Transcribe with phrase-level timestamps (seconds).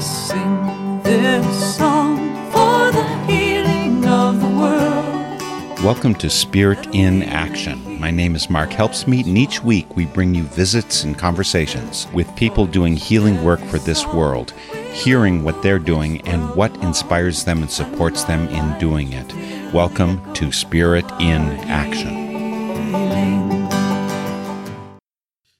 [0.00, 2.16] to sing this song
[2.50, 5.84] for the healing of the world.
[5.84, 8.00] Welcome to Spirit in Action.
[8.00, 12.34] My name is Mark Helpsmeet, and each week we bring you visits and conversations with
[12.34, 14.52] people doing healing work for this world,
[14.90, 19.34] hearing what they're doing and what inspires them and supports them in doing it.
[19.74, 22.30] Welcome to Spirit in Action.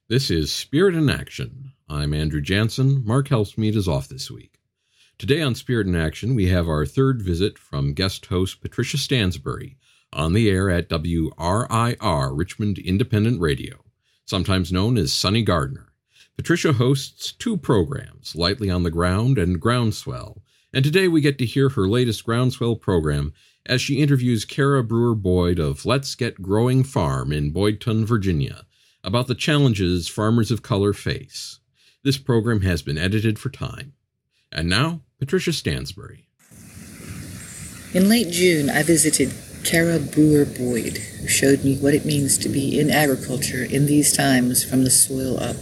[0.09, 1.70] This is Spirit in Action.
[1.93, 3.05] I'm Andrew Jansen.
[3.05, 4.61] Mark Helpsmeet is off this week.
[5.19, 9.77] Today on Spirit in Action, we have our third visit from guest host Patricia Stansbury
[10.13, 13.83] on the air at WRIR, Richmond Independent Radio,
[14.25, 15.89] sometimes known as Sunny Gardner.
[16.37, 21.45] Patricia hosts two programs, Lightly on the Ground and Groundswell, and today we get to
[21.45, 23.33] hear her latest Groundswell program
[23.66, 28.65] as she interviews Kara Brewer Boyd of Let's Get Growing Farm in Boydton, Virginia,
[29.02, 31.60] about the challenges farmers of color face.
[32.02, 33.93] This program has been edited for time.
[34.51, 36.26] And now, Patricia Stansbury.
[37.93, 39.34] In late June, I visited
[39.65, 44.16] Kara Brewer Boyd, who showed me what it means to be in agriculture in these
[44.16, 45.56] times from the soil up.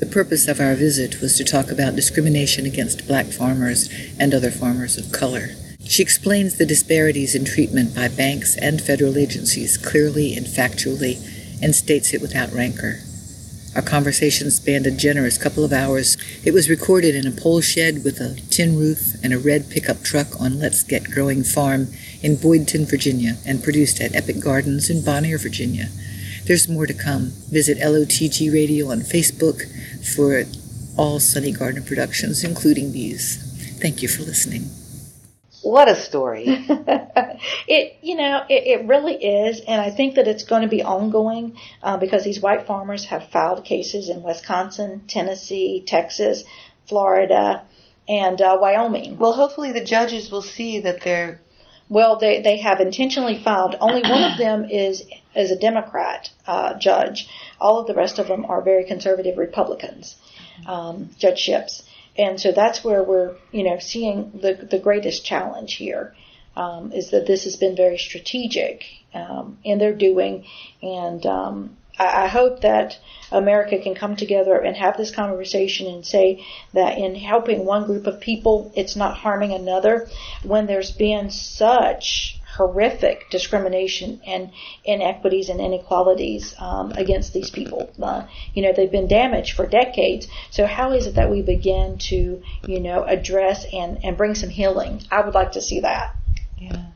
[0.00, 3.88] The purpose of our visit was to talk about discrimination against black farmers
[4.18, 5.50] and other farmers of color.
[5.86, 11.22] She explains the disparities in treatment by banks and federal agencies clearly and factually
[11.62, 12.98] and states it without rancor.
[13.74, 16.16] Our conversation spanned a generous couple of hours.
[16.44, 20.02] It was recorded in a pole shed with a tin roof and a red pickup
[20.02, 21.88] truck on Let's Get Growing Farm
[22.22, 25.88] in Boydton, Virginia, and produced at Epic Gardens in Bon Air, Virginia.
[26.44, 27.32] There's more to come.
[27.50, 29.62] Visit LOTG Radio on Facebook
[30.14, 30.44] for
[30.96, 33.38] all Sunny Gardner productions, including these.
[33.80, 34.70] Thank you for listening.
[35.64, 36.44] What a story.
[36.46, 40.82] it, you know, it, it, really is, and I think that it's going to be
[40.82, 46.44] ongoing uh, because these white farmers have filed cases in Wisconsin, Tennessee, Texas,
[46.86, 47.62] Florida,
[48.06, 49.16] and uh, Wyoming.
[49.16, 51.40] Well, hopefully the judges will see that they're.
[51.88, 53.74] Well, they they have intentionally filed.
[53.80, 55.02] Only one of them is
[55.34, 57.26] is a Democrat uh, judge.
[57.58, 60.16] All of the rest of them are very conservative Republicans.
[60.66, 61.83] Um, judgeships.
[62.16, 66.14] And so that's where we're, you know, seeing the the greatest challenge here
[66.56, 70.44] um, is that this has been very strategic um, in their doing,
[70.82, 72.98] and um, I, I hope that
[73.32, 78.06] America can come together and have this conversation and say that in helping one group
[78.06, 80.08] of people, it's not harming another.
[80.42, 84.52] When there's been such horrific discrimination and
[84.84, 87.92] inequities and inequalities um, against these people.
[88.00, 90.28] Uh, you know, they've been damaged for decades.
[90.50, 94.50] So how is it that we begin to, you know, address and, and bring some
[94.50, 95.02] healing?
[95.10, 96.14] I would like to see that.
[96.58, 96.86] Yeah.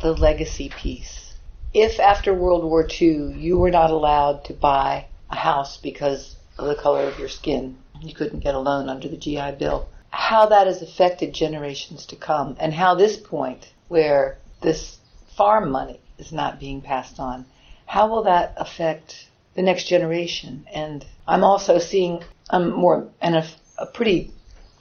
[0.00, 1.34] The legacy piece.
[1.72, 6.66] If after World War II you were not allowed to buy a house because of
[6.66, 10.46] the color of your skin, you couldn't get a loan under the GI Bill, how
[10.46, 14.98] that has affected generations to come, and how this point where this
[15.36, 17.44] farm money is not being passed on,
[17.86, 20.66] how will that affect the next generation?
[20.72, 23.46] And I'm also seeing a more and a,
[23.78, 24.32] a pretty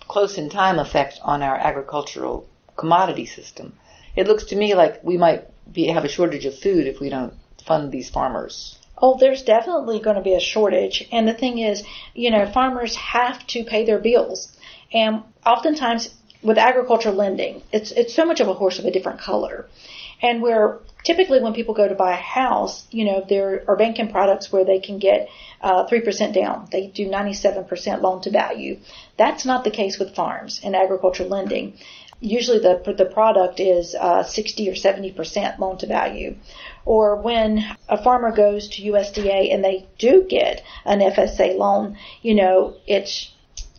[0.08, 3.74] close in time effect on our agricultural commodity system.
[4.16, 7.10] It looks to me like we might be, have a shortage of food if we
[7.10, 7.34] don't
[7.66, 8.78] fund these farmers.
[8.98, 11.08] Oh, there's definitely going to be a shortage.
[11.12, 11.84] And the thing is,
[12.14, 14.56] you know, farmers have to pay their bills.
[14.94, 19.20] And oftentimes with agriculture lending, it's, it's so much of a horse of a different
[19.20, 19.68] color.
[20.24, 24.10] And where typically when people go to buy a house, you know, there are banking
[24.10, 25.28] products where they can get
[25.62, 26.68] uh, 3% down.
[26.72, 28.80] They do 97% loan to value.
[29.18, 31.78] That's not the case with farms and agriculture lending.
[32.22, 36.38] Usually the, the product is uh, 60 or 70% loan to value.
[36.86, 42.34] Or when a farmer goes to USDA and they do get an FSA loan, you
[42.34, 43.30] know, it's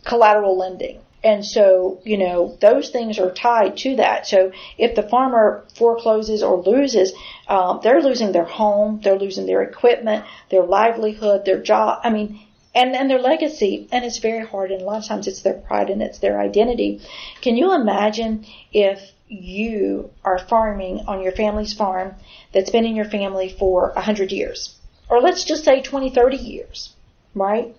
[0.03, 0.99] collateral lending.
[1.25, 4.27] And so, you know, those things are tied to that.
[4.27, 7.13] So if the farmer forecloses or loses,
[7.47, 12.01] um, they're losing their home, they're losing their equipment, their livelihood, their job.
[12.03, 12.39] I mean,
[12.75, 13.87] and, and their legacy.
[13.91, 14.69] And it's very hard.
[14.69, 17.01] And a lot of times it's their pride and it's their identity.
[17.41, 22.13] Can you imagine if you are farming on your family's farm
[22.53, 24.75] that's been in your family for a hundred years?
[25.09, 26.93] Or let's just say 20, 30 years,
[27.33, 27.75] right?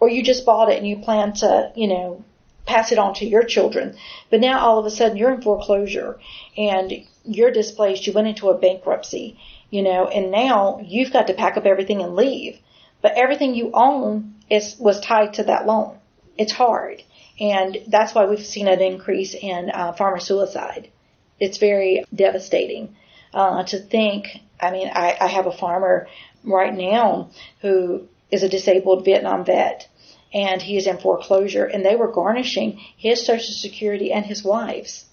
[0.00, 2.24] Or you just bought it and you plan to, you know,
[2.70, 3.96] pass it on to your children.
[4.30, 6.18] But now all of a sudden you're in foreclosure
[6.56, 6.92] and
[7.24, 8.06] you're displaced.
[8.06, 9.38] You went into a bankruptcy,
[9.70, 12.58] you know, and now you've got to pack up everything and leave.
[13.02, 15.98] But everything you own is was tied to that loan.
[16.36, 17.02] It's hard,
[17.38, 20.90] and that's why we've seen an increase in uh, farmer suicide.
[21.38, 22.94] It's very devastating
[23.32, 24.26] uh, to think.
[24.60, 26.08] I mean, I, I have a farmer
[26.44, 27.30] right now
[27.62, 29.88] who is a disabled Vietnam vet
[30.32, 35.04] and he is in foreclosure, and they were garnishing his Social Security and his wife's.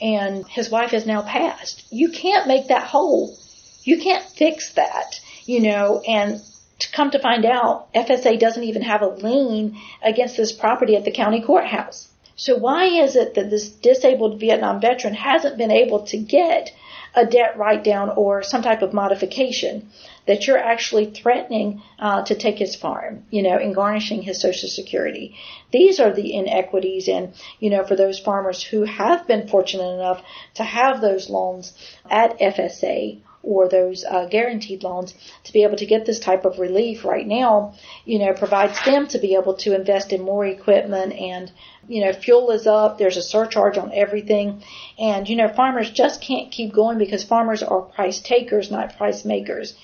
[0.00, 1.84] And his wife has now passed.
[1.90, 3.36] You can't make that whole.
[3.84, 6.40] You can't fix that, you know, and
[6.80, 11.04] to come to find out, FSA doesn't even have a lien against this property at
[11.04, 12.08] the county courthouse.
[12.36, 16.72] So why is it that this disabled Vietnam veteran hasn't been able to get
[17.14, 19.88] a debt write down or some type of modification
[20.26, 24.68] that you're actually threatening uh, to take his farm, you know, and garnishing his social
[24.68, 25.34] security.
[25.72, 30.22] These are the inequities and, you know, for those farmers who have been fortunate enough
[30.54, 31.72] to have those loans
[32.08, 35.14] at FSA or those uh, guaranteed loans
[35.44, 39.06] to be able to get this type of relief right now, you know, provides them
[39.08, 41.50] to be able to invest in more equipment and,
[41.88, 42.98] you know, fuel is up.
[42.98, 44.62] There's a surcharge on everything.
[44.98, 49.24] And, you know, farmers just can't keep going because farmers are price takers, not price
[49.24, 49.74] makers.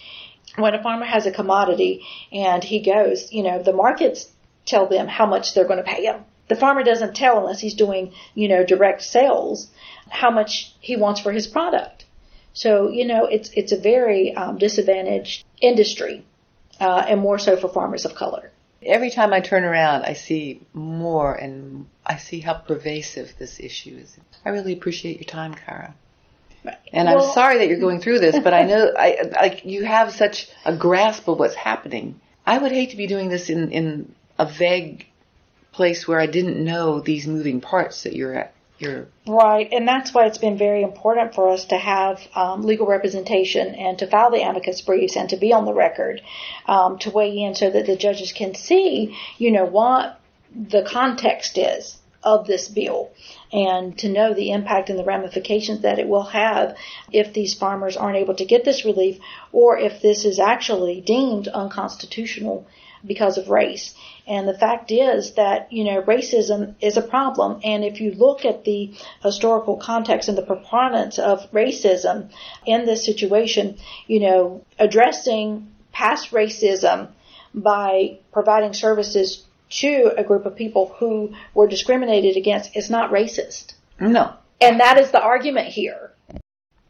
[0.56, 4.26] When a farmer has a commodity and he goes, you know, the markets
[4.66, 6.24] tell them how much they're going to pay him.
[6.48, 9.68] The farmer doesn't tell unless he's doing, you know, direct sales
[10.08, 12.05] how much he wants for his product.
[12.56, 16.24] So, you know, it's, it's a very um, disadvantaged industry,
[16.80, 18.50] uh, and more so for farmers of color.
[18.82, 23.98] Every time I turn around, I see more and I see how pervasive this issue
[24.00, 24.16] is.
[24.42, 25.94] I really appreciate your time, Kara.
[26.94, 29.84] And Well- I'm sorry that you're going through this, but I know I like you
[29.84, 32.18] have such a grasp of what's happening.
[32.46, 35.06] I would hate to be doing this in in a vague
[35.72, 38.48] place where I didn't know these moving parts that you're
[39.26, 43.74] Right, and that's why it's been very important for us to have um, legal representation
[43.74, 46.20] and to file the amicus briefs and to be on the record
[46.66, 50.20] um, to weigh in so that the judges can see, you know, what
[50.54, 53.10] the context is of this bill
[53.52, 56.76] and to know the impact and the ramifications that it will have
[57.12, 59.18] if these farmers aren't able to get this relief
[59.52, 62.66] or if this is actually deemed unconstitutional
[63.04, 63.94] because of race.
[64.26, 67.60] And the fact is that, you know, racism is a problem.
[67.62, 72.30] And if you look at the historical context and the proponents of racism
[72.64, 77.08] in this situation, you know, addressing past racism
[77.54, 83.74] by providing services to a group of people who were discriminated against is not racist.
[83.98, 86.12] no And that is the argument here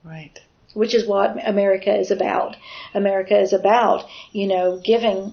[0.06, 0.40] right.
[0.74, 2.56] which is what America is about.
[2.94, 5.32] America is about, you know, giving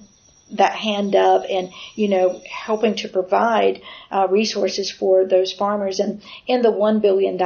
[0.51, 3.81] that hand up and, you know, helping to provide
[4.11, 5.99] uh, resources for those farmers.
[5.99, 7.41] And in the $1 billion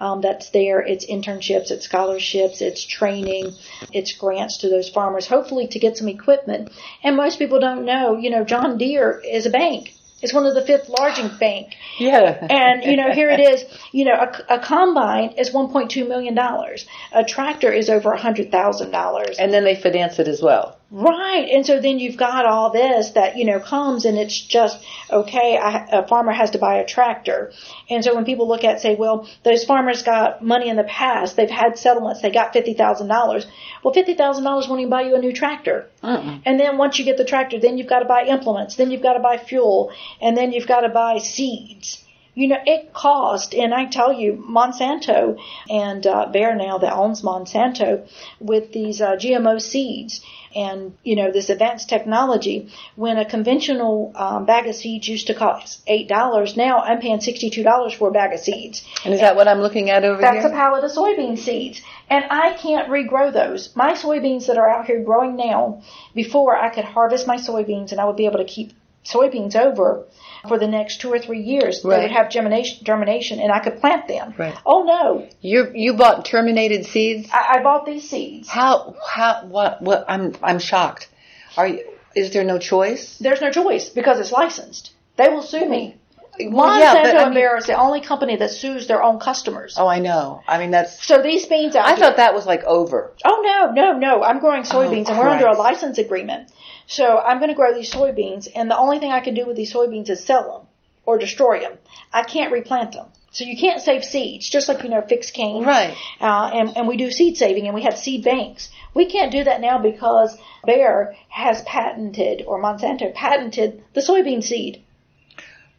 [0.00, 3.52] um, that's there, it's internships, it's scholarships, it's training,
[3.92, 6.70] it's grants to those farmers, hopefully to get some equipment.
[7.02, 9.92] And most people don't know, you know, John Deere is a bank.
[10.22, 11.74] It's one of the fifth largest bank.
[11.98, 12.46] Yeah.
[12.48, 13.64] And you know, here it is.
[13.92, 16.86] You know, a, a combine is 1.2 million dollars.
[17.12, 19.36] A tractor is over a hundred thousand dollars.
[19.38, 20.75] and then they finance it as well.
[20.88, 21.48] Right.
[21.50, 24.78] And so then you've got all this that, you know, comes and it's just,
[25.10, 27.52] okay, I, a farmer has to buy a tractor.
[27.90, 31.34] And so when people look at, say, well, those farmers got money in the past,
[31.34, 33.46] they've had settlements, they got $50,000.
[33.82, 35.86] Well, $50,000 won't even buy you a new tractor.
[36.04, 36.42] Mm-mm.
[36.46, 39.02] And then once you get the tractor, then you've got to buy implements, then you've
[39.02, 42.04] got to buy fuel, and then you've got to buy seeds.
[42.36, 45.38] You know, it cost, and I tell you, Monsanto
[45.70, 48.06] and uh, Bayer now that owns Monsanto
[48.38, 50.20] with these uh, GMO seeds
[50.54, 52.68] and you know this advanced technology.
[52.94, 57.20] When a conventional um, bag of seeds used to cost eight dollars, now I'm paying
[57.20, 58.82] sixty-two dollars for a bag of seeds.
[59.04, 60.42] And is that what I'm looking at over That's here?
[60.42, 61.80] That's a pallet of soybean seeds.
[62.08, 63.74] And I can't regrow those.
[63.74, 65.82] My soybeans that are out here growing now,
[66.14, 68.72] before I could harvest my soybeans and I would be able to keep
[69.12, 70.04] soybeans over
[70.48, 71.82] for the next two or three years.
[71.82, 72.02] They Right.
[72.02, 74.34] would have germination, germination and I could plant them.
[74.38, 74.54] Right.
[74.64, 77.28] Oh no, you you bought terminated seeds.
[77.32, 78.48] I, I bought these seeds.
[78.48, 81.08] How how what what I'm I'm shocked.
[81.56, 81.80] Are you,
[82.14, 83.18] is there no choice?
[83.18, 84.92] There's no choice because it's licensed.
[85.16, 85.96] They will sue me.
[86.40, 89.76] Monsanto yeah, and Bayer is the only company that sues their own customers.
[89.78, 90.42] Oh, I know.
[90.46, 91.04] I mean that's.
[91.06, 93.12] So these beans out I here- thought that was like over.
[93.24, 94.22] Oh no, no, no!
[94.22, 96.50] I'm growing soybeans, Oh, and we're under a license agreement.
[96.86, 99.56] So I'm going to grow these soybeans, and the only thing I can do with
[99.56, 100.66] these soybeans is sell them
[101.04, 101.72] or destroy them.
[102.12, 103.06] I can't replant them.
[103.32, 105.94] So you can't save seeds, just like you know fixed cane, Right.
[106.20, 108.70] Uh, and and we do seed saving, and we have seed banks.
[108.94, 114.82] We can't do that now because Bayer has patented or Monsanto patented the soybean seed.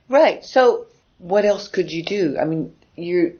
[0.09, 0.43] Right.
[0.45, 0.87] So
[1.17, 2.37] what else could you do?
[2.39, 3.39] I mean, you.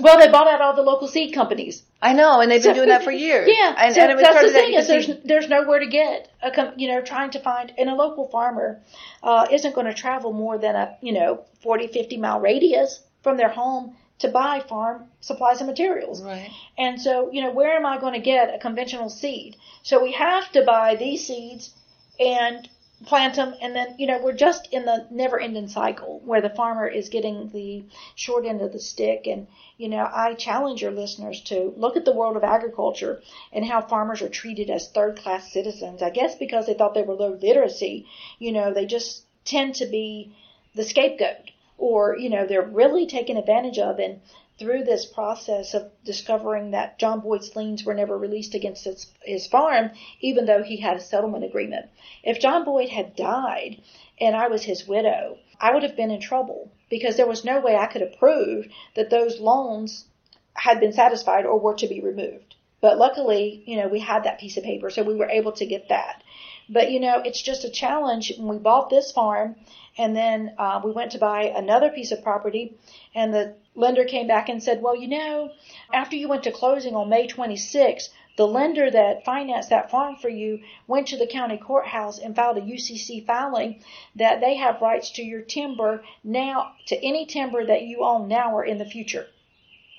[0.00, 1.82] Well, they bought out all the local seed companies.
[2.02, 3.48] I know, and they've been So- doing that for years.
[3.52, 6.30] Yeah, and, so and it that's the thing you is there's there's nowhere to get
[6.42, 8.80] a com- you know trying to find and a local farmer
[9.22, 13.36] uh, isn't going to travel more than a you know 40 50 mile radius from
[13.36, 16.22] their home to buy farm supplies and materials.
[16.22, 16.50] Right.
[16.78, 19.56] And so you know where am I going to get a conventional seed?
[19.82, 21.74] So we have to buy these seeds
[22.18, 22.66] and
[23.06, 26.86] plant them, and then you know we're just in the never-ending cycle where the farmer
[26.86, 29.26] is getting the short end of the stick.
[29.26, 29.46] And
[29.78, 33.80] you know, I challenge your listeners to look at the world of agriculture and how
[33.80, 36.02] farmers are treated as third-class citizens.
[36.02, 38.06] I guess because they thought they were low literacy,
[38.38, 40.34] you know, they just tend to be
[40.74, 44.20] the scapegoat, or you know, they're really taken advantage of and
[44.60, 49.46] through this process of discovering that John Boyd's liens were never released against his, his
[49.46, 49.90] farm,
[50.20, 51.86] even though he had a settlement agreement.
[52.22, 53.80] If John Boyd had died
[54.20, 57.60] and I was his widow, I would have been in trouble because there was no
[57.60, 60.04] way I could have proved that those loans
[60.52, 62.54] had been satisfied or were to be removed.
[62.82, 65.66] But luckily, you know, we had that piece of paper, so we were able to
[65.66, 66.22] get that.
[66.68, 68.32] But you know, it's just a challenge.
[68.38, 69.56] When we bought this farm,
[69.98, 72.76] and then uh, we went to buy another piece of property,
[73.14, 75.52] and the lender came back and said, well, you know,
[75.92, 80.28] after you went to closing on May 26th, the lender that financed that farm for
[80.28, 83.82] you went to the county courthouse and filed a UCC filing
[84.16, 88.54] that they have rights to your timber now, to any timber that you own now
[88.54, 89.26] or in the future.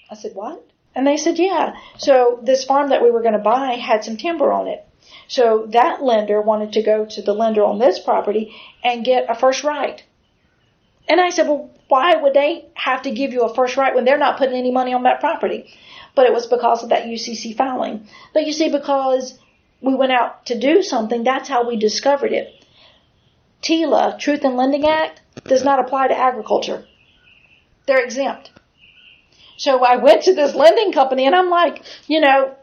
[0.10, 0.66] I said, what?
[0.96, 1.76] And they said, yeah.
[1.98, 4.86] So this farm that we were going to buy had some timber on it.
[5.28, 9.36] So that lender wanted to go to the lender on this property and get a
[9.36, 10.04] first right.
[11.08, 14.06] And I said, well, why would they have to give you a first right when
[14.06, 15.70] they're not putting any money on that property?
[16.16, 18.08] But it was because of that UCC filing.
[18.34, 19.38] But you see, because
[19.82, 22.66] we went out to do something, that's how we discovered it.
[23.62, 26.86] TILA, Truth in Lending Act, does not apply to agriculture.
[27.88, 28.52] They're exempt.
[29.58, 32.56] So I went to this lending company and I'm like, you know,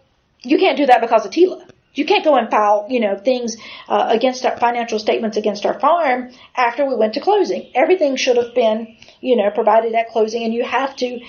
[0.42, 1.68] you can't do that because of TILA.
[1.98, 3.56] You can't go and file, you know, things
[3.88, 7.70] uh, against our financial statements against our farm after we went to closing.
[7.74, 11.20] Everything should have been, you know, provided at closing, and you have to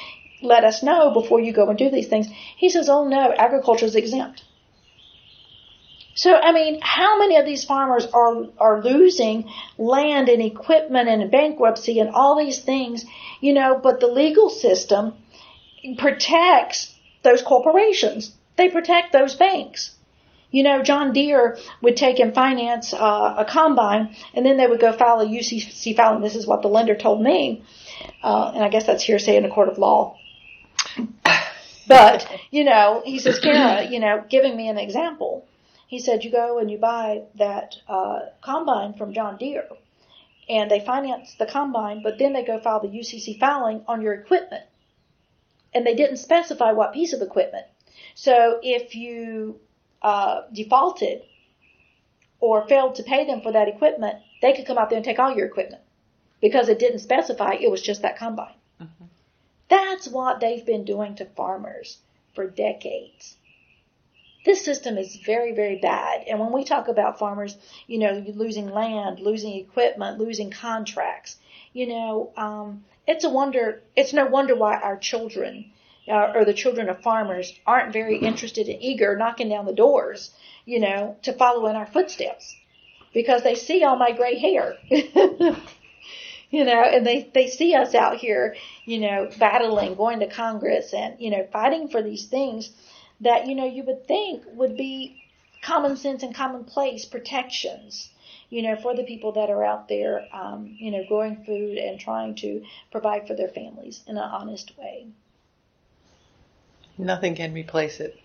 [0.42, 2.28] let us know before you go and do these things.
[2.56, 4.44] He says, "Oh no, agriculture is exempt."
[6.16, 11.32] So, I mean, how many of these farmers are, are losing land and equipment and
[11.32, 13.06] bankruptcy and all these things,
[13.40, 15.14] you know, but the legal system
[15.98, 18.36] protects those corporations.
[18.58, 19.96] They protect those banks.
[20.52, 24.80] You know, John Deere would take and finance uh, a combine, and then they would
[24.80, 26.22] go file a UCC filing.
[26.22, 27.64] This is what the lender told me,
[28.24, 30.18] uh, and I guess that's hearsay in a court of law.
[31.88, 35.46] But you know, he says, Kara, you know, giving me an example.
[35.88, 39.68] He said, you go and you buy that uh, combine from John Deere,
[40.48, 44.14] and they finance the combine, but then they go file the UCC filing on your
[44.14, 44.66] equipment,
[45.74, 47.66] and they didn't specify what piece of equipment.
[48.14, 49.60] So if you
[50.02, 51.22] uh, defaulted
[52.40, 55.20] or failed to pay them for that equipment, they could come out there and take
[55.20, 55.82] all your equipment
[56.42, 58.54] because it didn't specify it was just that combine.
[58.82, 59.06] Mm-hmm.
[59.70, 61.98] That's what they've been doing to farmers
[62.34, 63.36] for decades.
[64.46, 66.24] This system is very, very bad.
[66.28, 71.36] And when we talk about farmers, you know, losing land, losing equipment, losing contracts,
[71.74, 75.72] you know, um, it's a wonder, it's no wonder why our children
[76.10, 80.32] uh, or the children of farmers aren't very interested and eager knocking down the doors,
[80.66, 82.56] you know, to follow in our footsteps
[83.14, 84.76] because they see all my gray hair.
[86.50, 90.94] you know, and they, they see us out here, you know, battling, going to Congress
[90.94, 92.72] and, you know, fighting for these things
[93.22, 95.22] that, you know, you would think would be
[95.62, 98.10] common sense and commonplace protections,
[98.50, 102.00] you know, for the people that are out there, um, you know, growing food and
[102.00, 105.08] trying to provide for their families in an honest way.
[107.00, 108.20] Nothing can replace it.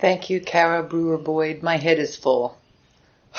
[0.00, 1.62] Thank you, Kara Brewer Boyd.
[1.62, 2.58] My head is full.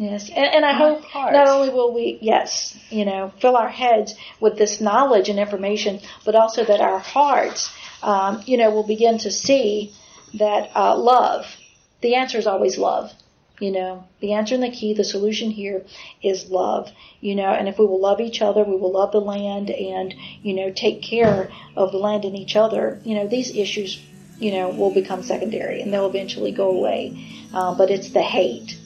[0.00, 1.32] Yes, and, and I My hope heart.
[1.32, 5.98] not only will we, yes, you know, fill our heads with this knowledge and information,
[6.24, 7.74] but also that our hearts,
[8.04, 9.92] um, you know, will begin to see
[10.34, 11.46] that uh, love.
[12.00, 13.10] The answer is always love.
[13.60, 15.84] You know, the answer and the key, the solution here
[16.22, 16.90] is love.
[17.20, 20.14] You know, and if we will love each other, we will love the land and,
[20.42, 24.00] you know, take care of the land and each other, you know, these issues,
[24.38, 27.26] you know, will become secondary and they'll eventually go away.
[27.52, 28.78] Um, but it's the hate,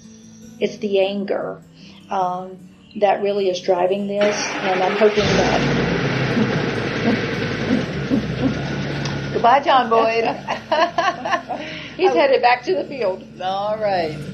[0.59, 1.61] it's the anger
[2.09, 2.57] um,
[2.97, 4.37] that really is driving this.
[4.37, 5.83] And I'm hoping that.
[9.33, 10.25] Goodbye, John Boyd.
[11.97, 13.25] He's headed back to the field.
[13.41, 14.32] All right.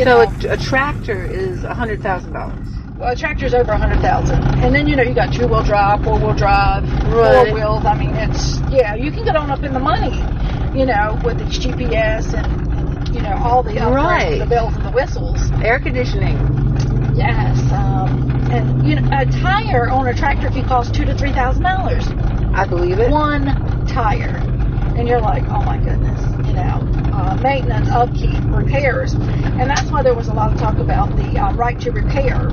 [0.00, 2.66] You so know, a, a tractor is a hundred thousand dollars.
[2.96, 5.62] Well, a tractor's over a hundred thousand, and then you know you got two wheel
[5.62, 7.48] drive, four wheel drive, right.
[7.48, 7.84] four wheels.
[7.84, 10.16] I mean, it's yeah, you can get on up in the money,
[10.72, 14.38] you know, with its GPS and you know all the right.
[14.38, 16.38] the bells and the whistles, air conditioning.
[17.14, 21.32] Yes, um, and you know a tire on a tractor can cost two to three
[21.32, 22.06] thousand dollars.
[22.54, 23.10] I believe it.
[23.10, 24.49] One tire
[25.00, 30.02] and you're like, oh my goodness, you know, uh, maintenance, upkeep, repairs, and that's why
[30.02, 32.50] there was a lot of talk about the uh, right to repair,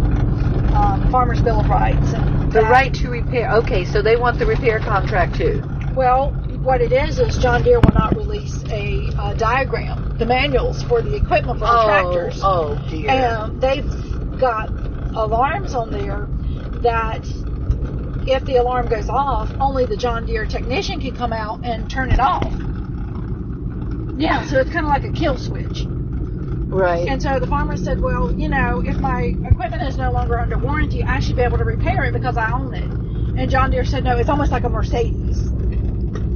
[0.74, 3.52] um, Farmers Bill of Rights, and The that- right to repair.
[3.56, 5.62] Okay, so they want the repair contract too.
[5.94, 6.32] Well,
[6.64, 11.02] what it is is John Deere will not release a uh, diagram, the manuals for
[11.02, 12.40] the equipment for the tractors.
[12.42, 13.10] oh dear.
[13.10, 14.70] And they've got
[15.16, 16.28] alarms on there
[16.82, 17.26] that
[18.28, 22.12] if the alarm goes off, only the John Deere technician can come out and turn
[22.12, 22.54] it off.
[24.18, 25.84] Yeah, so it's kind of like a kill switch.
[25.86, 27.08] right.
[27.08, 30.58] And so the farmer said, well, you know, if my equipment is no longer under
[30.58, 32.84] warranty, I should be able to repair it because I own it.
[33.40, 35.52] And John Deere said, no, it's almost like a Mercedes.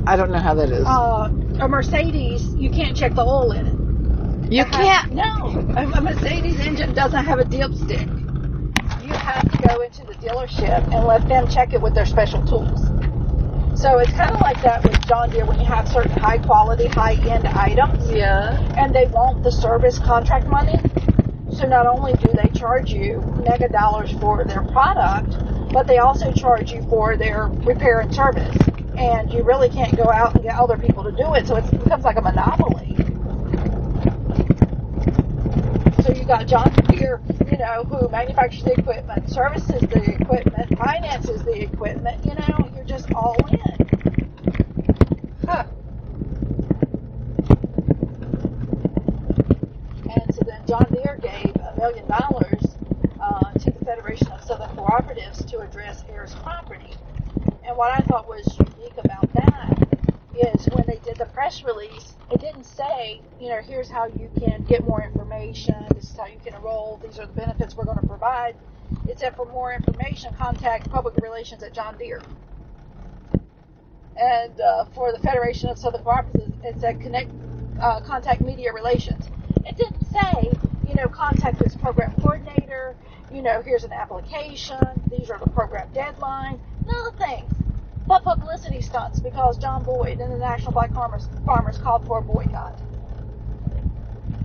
[0.05, 0.85] I don't know how that is.
[0.85, 1.29] Uh,
[1.59, 4.53] a Mercedes, you can't check the oil in it.
[4.53, 5.13] you It can't.
[5.13, 5.23] No,
[5.75, 8.20] a a Mercedes engine doesn't have a dipstick.
[9.11, 12.41] You have to go into the dealership and let them check it with their special
[12.45, 12.79] tools.
[13.79, 16.87] So it's kind of like that with John Deere when you have certain high quality,
[16.87, 18.57] high end items Yeah.
[18.77, 20.77] and they want the service contract money.
[21.53, 25.35] So not only do they charge you mega dollars for their product,
[25.73, 28.55] but they also charge you for their repair and service.
[28.97, 31.69] And you really can't go out and get other people to do it, so it
[31.71, 32.95] becomes like a monopoly.
[36.03, 37.19] So you got John Deere,
[37.51, 42.23] you know, who manufactures the equipment, services the equipment, finances the equipment.
[42.25, 43.59] You know, you're just all in.
[45.45, 45.65] Huh.
[50.09, 52.63] And so then John Deere gave a million dollars
[53.19, 56.95] uh, to the Federation of Southern Cooperatives to address heirs property.
[57.65, 58.97] And what I thought was unique
[60.35, 64.29] is when they did the press release, it didn't say, you know, here's how you
[64.39, 67.85] can get more information, this is how you can enroll, these are the benefits we're
[67.85, 68.55] going to provide.
[69.07, 72.21] It said for more information, contact public relations at John Deere.
[74.17, 77.31] And uh, for the Federation of Southern Cooperatives, it said connect,
[77.81, 79.27] uh, contact media relations.
[79.65, 80.51] It didn't say,
[80.87, 82.95] you know, contact this program coordinator.
[83.33, 84.77] You know, here's an application.
[85.09, 86.59] These are the program deadline.
[86.85, 87.45] Nothing
[88.07, 88.23] but
[88.71, 92.79] publicity stunts because John Boyd and the National Black Farmers Farmers called for a boycott.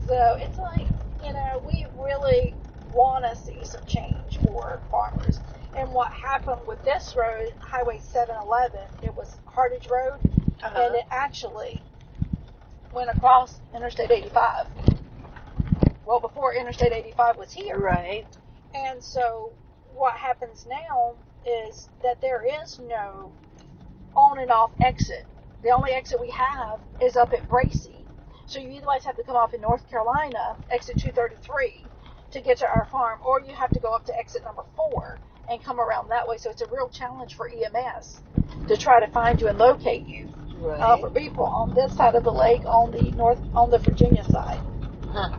[0.06, 0.86] So it's like,
[1.24, 2.54] you know, we really
[2.92, 5.40] want to see some change for farmers.
[5.76, 10.18] And what happened with this road, Highway 711, it was Hardage Road,
[10.62, 10.80] Uh-huh.
[10.82, 11.82] and it actually
[12.92, 14.66] went across Interstate 85.
[16.06, 17.78] Well, before Interstate 85 was here.
[17.78, 18.26] Right.
[18.74, 19.52] And so
[19.94, 23.32] what happens now is that there is no
[24.16, 25.26] on and off exit.
[25.62, 27.92] The only exit we have is up at Bracey.
[28.46, 31.84] So you either have to come off in North Carolina, exit 233,
[32.32, 35.18] to get to our farm, or you have to go up to exit number four
[35.48, 36.36] and come around that way.
[36.38, 38.20] So it's a real challenge for EMS
[38.68, 40.80] to try to find you and locate you Right.
[40.80, 44.24] uh, for people on this side of the lake, on the north, on the Virginia
[44.24, 44.60] side.
[45.08, 45.36] Huh.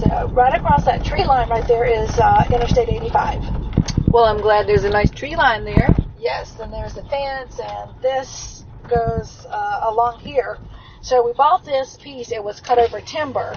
[0.00, 3.67] So right across that tree line right there is uh, Interstate 85.
[4.10, 5.94] Well, I'm glad there's a nice tree line there.
[6.18, 10.56] Yes, and there's a fence, and this goes uh, along here.
[11.02, 12.32] So we bought this piece.
[12.32, 13.54] It was cut over timber,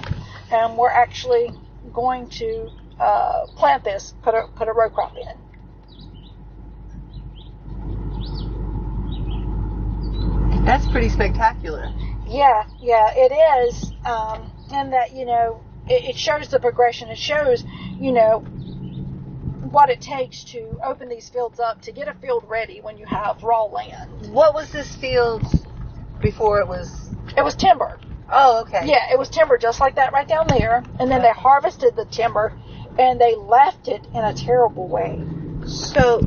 [0.50, 1.50] and we're actually
[1.94, 2.68] going to
[3.00, 5.38] uh, plant this, put a put a row crop in.
[10.66, 11.92] That's pretty spectacular.
[12.26, 13.32] Yeah, yeah, it
[13.66, 13.92] is.
[14.04, 17.08] Um, and that, you know, it, it shows the progression.
[17.08, 17.64] It shows,
[17.98, 18.44] you know,
[19.72, 23.06] what it takes to open these fields up to get a field ready when you
[23.06, 24.28] have raw land.
[24.28, 25.44] What was this field
[26.20, 27.08] before it was?
[27.36, 27.98] It was timber.
[28.30, 28.86] Oh, okay.
[28.86, 30.84] Yeah, it was timber just like that right down there.
[31.00, 32.52] And then they harvested the timber
[32.98, 35.22] and they left it in a terrible way.
[35.66, 36.20] So,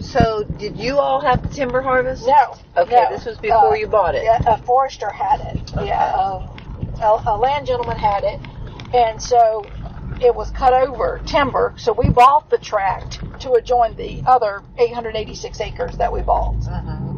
[0.00, 2.26] so did you all have the timber harvest?
[2.26, 2.56] No.
[2.76, 3.10] Okay, no.
[3.10, 4.24] this was before Uh, you bought it.
[4.24, 5.72] Yeah, a forester had it.
[5.84, 8.40] Yeah, um, a, a land gentleman had it,
[8.94, 9.70] and so
[10.20, 11.74] it was cut over timber.
[11.76, 16.56] So we bought the tract to adjoin the other 886 acres that we bought.
[16.66, 17.10] Uh-huh.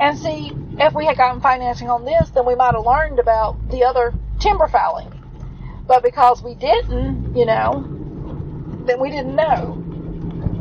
[0.00, 3.56] And see, if we had gotten financing on this, then we might have learned about
[3.70, 5.12] the other timber fouling.
[5.86, 7.84] But because we didn't, you know,
[8.86, 9.74] then we didn't know.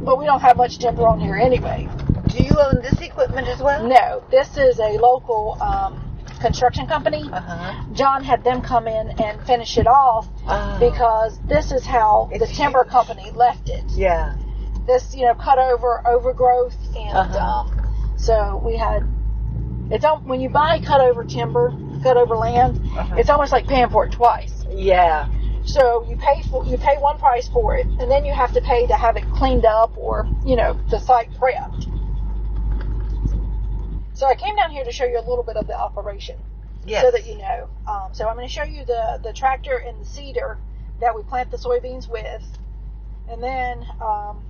[0.03, 1.87] But we don't have much timber on here anyway.
[2.27, 3.87] Do you own this equipment as well?
[3.87, 6.06] No, this is a local um,
[6.37, 7.29] construction company.
[7.31, 7.83] Uh-huh.
[7.93, 10.77] John had them come in and finish it off Oh.
[10.79, 13.83] because this is how the timber company left it.
[13.89, 14.35] Yeah.
[14.85, 17.39] This, you know, cut over, overgrowth, and Uh-huh.
[17.39, 19.03] um, so we had.
[19.89, 21.73] It's al- when you buy cut over timber,
[22.03, 23.15] cut over land, Uh-huh.
[23.17, 24.65] it's almost like paying for it twice.
[24.69, 25.27] Yeah.
[25.65, 28.61] So you pay for you pay one price for it, and then you have to
[28.61, 31.87] pay to have it cleaned up or you know the site prepped.
[34.17, 36.37] So I came down here to show you a little bit of the operation,
[36.87, 37.03] Yes.
[37.03, 37.67] so that you know.
[37.87, 40.57] Um, so I'm going to show you the the tractor and the seeder
[40.99, 42.43] that we plant the soybeans with,
[43.29, 44.41] and then um,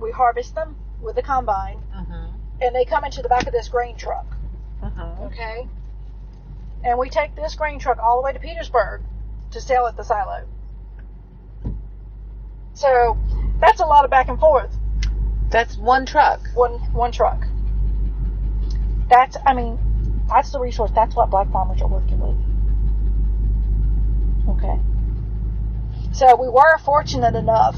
[0.00, 2.30] we harvest them with the combine, Mhm.
[2.62, 4.24] and they come into the back of this grain truck.
[4.82, 5.20] Mhm.
[5.26, 5.68] Okay.
[6.82, 9.02] And we take this grain truck all the way to Petersburg
[9.50, 10.44] to sell at the silo.
[12.72, 13.18] So
[13.60, 14.74] that's a lot of back and forth.
[15.50, 16.40] That's one truck.
[16.54, 17.46] One one truck.
[19.08, 19.78] That's I mean,
[20.28, 20.90] that's the resource.
[20.94, 22.36] That's what black farmers are working with.
[24.56, 24.78] Okay.
[26.12, 27.76] So we were fortunate enough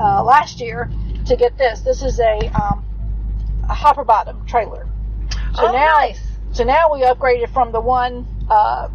[0.00, 0.90] uh, last year
[1.26, 1.80] to get this.
[1.80, 2.84] This is a um,
[3.68, 4.86] a hopper bottom trailer.
[5.54, 6.20] So oh, now nice.
[6.52, 8.88] so now we upgraded from the one uh,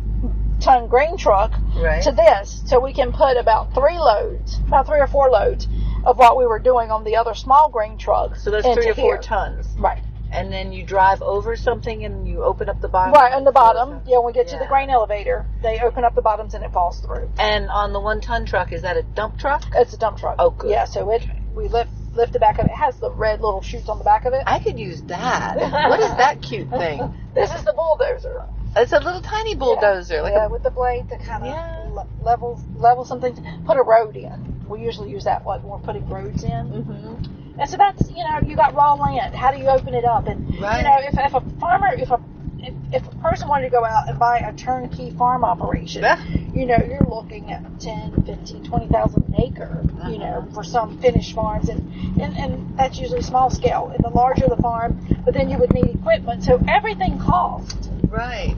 [0.59, 2.03] ton grain truck Right.
[2.03, 5.67] to this, so we can put about three loads, about three or four loads
[6.05, 8.35] of what we were doing on the other small grain truck.
[8.35, 9.21] So that's three or four here.
[9.21, 9.67] tons.
[9.77, 13.13] Right, And then you drive over something and you open up the bottom.
[13.13, 13.99] right on the bottom.
[14.05, 16.71] Yeah, when we get to the grain elevator, they open up the bottoms and it
[16.71, 17.29] falls through.
[17.37, 19.63] And on the one ton truck, is that a dump truck?
[19.75, 20.35] It's a dump truck.
[20.39, 20.69] Oh, good.
[20.71, 22.69] Yeah, so it we lift lift the back of it.
[22.71, 24.43] It has the red little chutes on the back of it.
[24.47, 25.55] I could use that.
[25.57, 27.01] what is that cute thing?
[27.33, 28.43] This is the bulldozer.
[28.75, 30.21] It's a little tiny bulldozer.
[30.21, 31.89] Like yeah, a, with the blade to kind of Yeah.
[31.93, 33.33] le- level level something.
[33.65, 34.65] Put a road in.
[34.67, 36.49] We usually use that like when we're putting roads in.
[36.67, 37.40] Mhm.
[37.59, 39.35] And so that's you know you got raw land.
[39.35, 40.27] How do you open it up?
[40.27, 40.77] And Right.
[40.77, 42.19] you know if, if a farmer if a
[42.63, 46.23] if, if a person wanted to go out and buy a turnkey farm operation, Yeah.
[46.53, 50.53] you know you're looking at 10, 15, 20,000 an acre, you know, Uh-huh.
[50.53, 51.79] for some finished farms, and,
[52.21, 53.91] and and that's usually small scale.
[53.95, 56.43] And the larger the farm, but then you would need equipment.
[56.43, 57.89] So everything costs.
[58.09, 58.55] Right.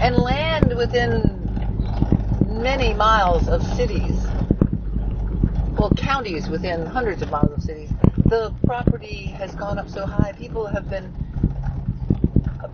[0.00, 1.38] And land within
[2.48, 4.16] many miles of cities,
[5.80, 7.88] well, counties within hundreds of miles of cities,
[8.26, 10.32] the property has gone up so high.
[10.32, 11.10] People have been,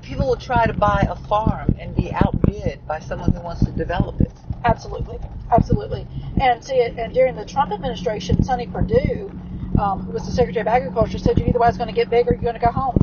[0.02, 3.70] people will try to buy a farm and be outbid by someone who wants to
[3.70, 4.32] develop it.
[4.64, 5.20] Absolutely,
[5.52, 6.04] absolutely.
[6.40, 9.30] And see, and during the Trump administration, Sonny Perdue,
[9.78, 12.26] um, who was the Secretary of Agriculture, said you're either way going to get big
[12.26, 12.96] or you're going to go home.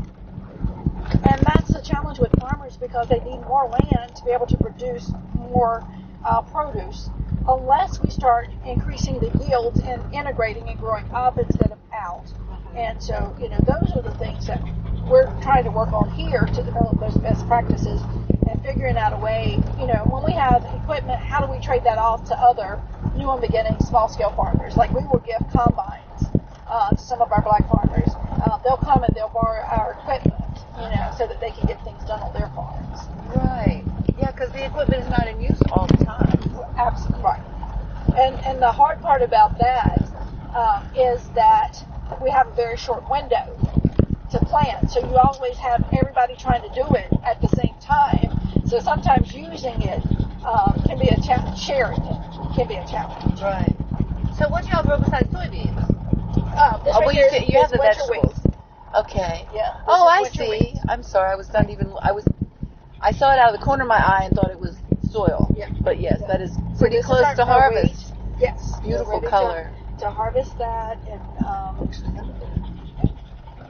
[1.24, 4.56] And that's the challenge with farmers because they need more land to be able to
[4.58, 5.82] produce more
[6.26, 7.08] uh, produce.
[7.46, 12.24] Unless we start increasing the yields and integrating and growing up instead of out.
[12.74, 14.62] And so, you know, those are the things that
[15.06, 18.00] we're trying to work on here to develop those best practices
[18.48, 21.84] and figuring out a way, you know, when we have equipment, how do we trade
[21.84, 22.80] that off to other
[23.14, 24.76] new and beginning small scale farmers?
[24.76, 26.24] Like we will give combines
[26.66, 28.08] uh, to some of our black farmers.
[28.42, 31.82] Uh, they'll come and they'll borrow our equipment, you know, so that they can get
[31.84, 33.00] things done on their farms.
[33.36, 33.84] Right.
[34.18, 36.53] Yeah, because the equipment is not in use all the time.
[36.76, 37.42] Absolutely right.
[38.16, 40.08] And and the hard part about that
[40.54, 41.84] um, is that
[42.22, 43.58] we have a very short window
[44.30, 44.88] to plan.
[44.88, 48.30] So you always have everybody trying to do it at the same time.
[48.66, 50.02] So sometimes using it
[50.44, 51.58] um, can be a challenge.
[51.60, 53.40] Sharing it can be a challenge.
[53.40, 53.74] Right.
[54.38, 55.78] So what do y'all grow besides soybeans?
[56.58, 58.40] Um, this Oh, right well, you, here you have is the winter vegetables.
[58.44, 58.54] wheat.
[58.96, 59.46] Okay.
[59.54, 59.74] Yeah.
[59.86, 60.48] Oh, I see.
[60.50, 60.78] wheat.
[60.88, 61.30] I'm sorry.
[61.32, 61.94] I was not even.
[62.02, 62.28] I was.
[63.00, 64.76] I saw it out of the corner of my eye and thought it was
[65.14, 65.54] soil.
[65.56, 65.70] Yeah.
[65.80, 66.26] But yes, Yeah.
[66.28, 68.10] that is pretty this is close our- to harvest.
[68.12, 68.40] wheat.
[68.40, 68.72] Yes.
[68.82, 69.70] Beautiful ready to- color.
[70.00, 71.88] To, harvest that and um,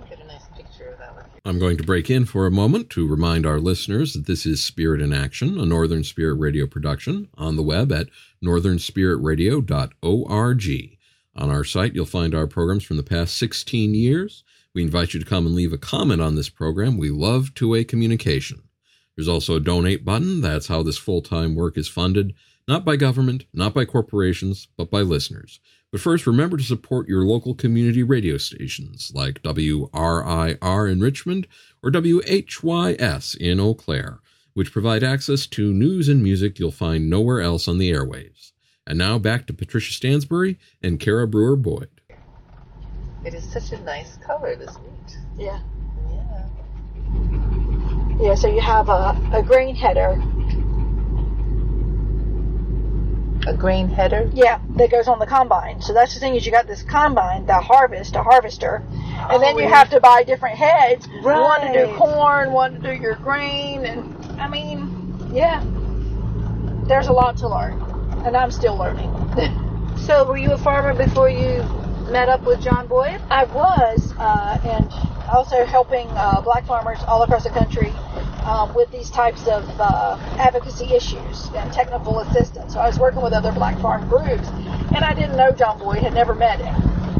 [0.08, 1.28] Get a nice picture of that.
[1.44, 4.64] I'm going to break in for a moment to remind our listeners that this is
[4.64, 8.08] Spirit in Action, a Northern Spirit Radio production, on the web at
[8.42, 10.98] northernspiritradio.org.
[11.36, 14.44] On our site, you'll find our programs from the past 16 years.
[14.72, 16.96] We invite you to come and leave a comment on this program.
[16.96, 18.62] We love two way communication.
[19.16, 20.40] There's also a donate button.
[20.40, 22.34] That's how this full time work is funded,
[22.66, 25.60] not by government, not by corporations, but by listeners.
[25.92, 31.46] But first, remember to support your local community radio stations like WRIR in Richmond
[31.84, 34.18] or WHYS in Eau Claire,
[34.54, 38.50] which provide access to news and music you'll find nowhere else on the airwaves.
[38.86, 41.88] And now back to Patricia Stansbury and Kara Brewer Boyd.
[43.24, 45.16] It is such a nice color, this wheat.
[45.38, 45.44] yeah.
[45.46, 45.60] Yeah.
[48.20, 50.20] Yeah, so you have a, a grain header.
[53.46, 54.30] A grain header.
[54.32, 55.82] Yeah, that goes on the combine.
[55.82, 59.54] So that's the thing is you got this combine, the harvest, a harvester, and then
[59.54, 59.74] Oh, you yeah.
[59.76, 61.06] have to buy different heads.
[61.22, 61.38] Right.
[61.40, 65.62] One to do corn, one to do your grain, and I mean, yeah,
[66.86, 67.78] there's a lot to learn,
[68.24, 69.10] and I'm still learning.
[69.98, 71.62] So, were you a farmer before you
[72.10, 73.20] met up with John Boyd?
[73.30, 74.90] I was, uh, and
[75.28, 77.90] also helping uh, black farmers all across the country
[78.44, 82.74] um, with these types of uh, advocacy issues and technical assistance.
[82.74, 84.48] So I was working with other black farm groups,
[84.94, 86.74] and I didn't know John Boyd, had never met him.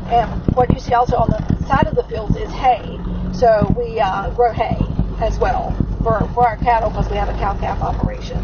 [0.08, 2.98] And what you see also on the side of the fields is hay.
[3.32, 4.78] So we uh, grow hay,
[5.20, 8.38] as well for, for our cattle because we have a cow calf operation.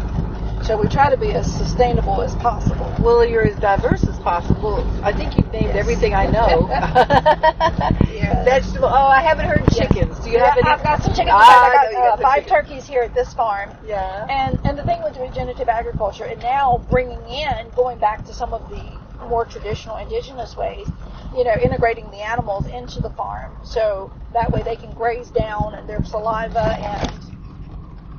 [0.63, 2.93] So we try to be as sustainable as possible.
[2.99, 4.85] Well, you're as diverse as possible.
[5.03, 6.67] I think you've named everything I know.
[8.11, 8.43] Yeah.
[8.43, 8.87] Vegetable.
[8.87, 10.19] Oh, I haven't heard chickens.
[10.19, 10.69] Do you Yeah, have any?
[10.69, 11.31] I've got some chickens.
[11.33, 12.67] Ah, I I know you got uh, five chickens.
[12.67, 13.71] turkeys here at this farm.
[13.85, 14.27] Yeah.
[14.29, 18.53] And and the thing with regenerative agriculture, and now bringing in, going back to some
[18.53, 18.83] of the
[19.27, 20.87] more traditional indigenous ways,
[21.35, 25.73] you know, integrating the animals into the farm, so that way they can graze down,
[25.73, 27.11] and their saliva and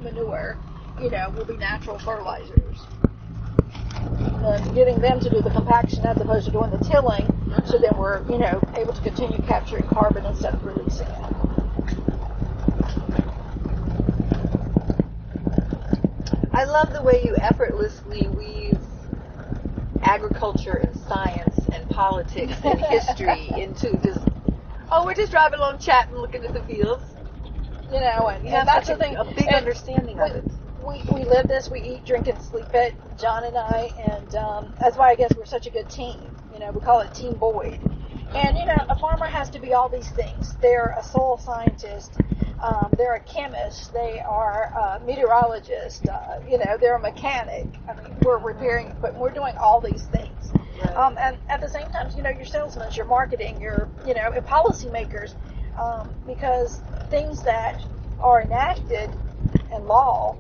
[0.03, 0.59] manure,
[1.01, 2.79] you know, will be natural fertilizers.
[4.45, 7.27] And getting them to do the compaction as opposed to doing the tilling,
[7.67, 11.33] so then we're, you know, able to continue capturing carbon instead of releasing it.
[16.53, 18.79] I love the way you effortlessly weave
[20.03, 24.21] agriculture and science and politics and history into just.
[24.91, 27.05] Oh, we're just driving along, chatting, looking at the fields.
[27.91, 29.17] You know, and, and that's the a, thing.
[29.17, 30.45] a big understanding of it.
[30.93, 34.75] We, we live this, we eat, drink, and sleep it, John and I, and um,
[34.79, 36.21] that's why I guess we're such a good team.
[36.53, 37.81] You know, we call it Team Boyd.
[38.35, 40.57] And, you know, a farmer has to be all these things.
[40.61, 42.17] They're a soil scientist,
[42.63, 47.67] um, they're a chemist, they are a meteorologist, uh, you know, they're a mechanic.
[47.89, 50.53] I mean, we're repairing equipment, we're doing all these things.
[50.95, 54.33] Um, and at the same time, you know, your salesmen, your marketing, your, you know,
[54.33, 55.35] and policymakers,
[55.79, 57.83] um, because things that
[58.21, 59.11] are enacted
[59.75, 60.37] in law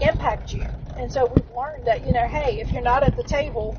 [0.00, 0.66] impact you.
[0.98, 3.78] And so we've learned that, you know, hey, if you're not at the table,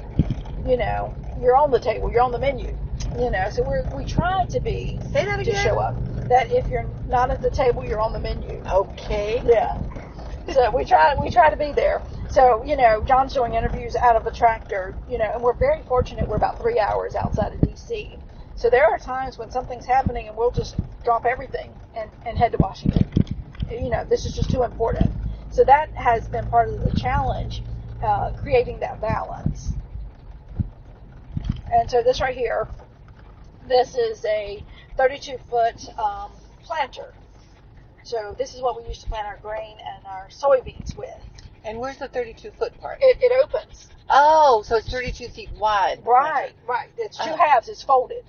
[0.65, 2.77] you know, you're on the table, you're on the menu.
[3.17, 5.55] You know, so we're we try to be Say that again.
[5.55, 5.95] to show up.
[6.29, 8.61] That if you're not at the table, you're on the menu.
[8.71, 9.41] Okay.
[9.45, 9.79] Yeah.
[10.53, 12.01] So we try we try to be there.
[12.29, 14.95] So you know, John's doing interviews out of a tractor.
[15.09, 16.27] You know, and we're very fortunate.
[16.27, 18.19] We're about three hours outside of DC.
[18.55, 22.51] So there are times when something's happening, and we'll just drop everything and and head
[22.53, 23.07] to Washington.
[23.71, 25.11] You know, this is just too important.
[25.57, 27.63] So that has been part of the challenge,
[28.03, 29.73] uh, creating that balance.
[31.71, 32.67] And so this right here,
[33.67, 34.63] this is a
[34.97, 36.29] 32 foot um,
[36.61, 37.11] planter.
[38.03, 41.09] So this is what we use to plant our grain and our soybeans with.
[41.65, 42.99] And where's the 32 foot part?
[43.01, 43.89] It, it opens.
[44.11, 46.05] Oh, so it's 32 feet wide.
[46.05, 46.89] Right, right.
[46.99, 47.35] It's two Oh.
[47.35, 47.67] halves.
[47.67, 48.25] It's folded.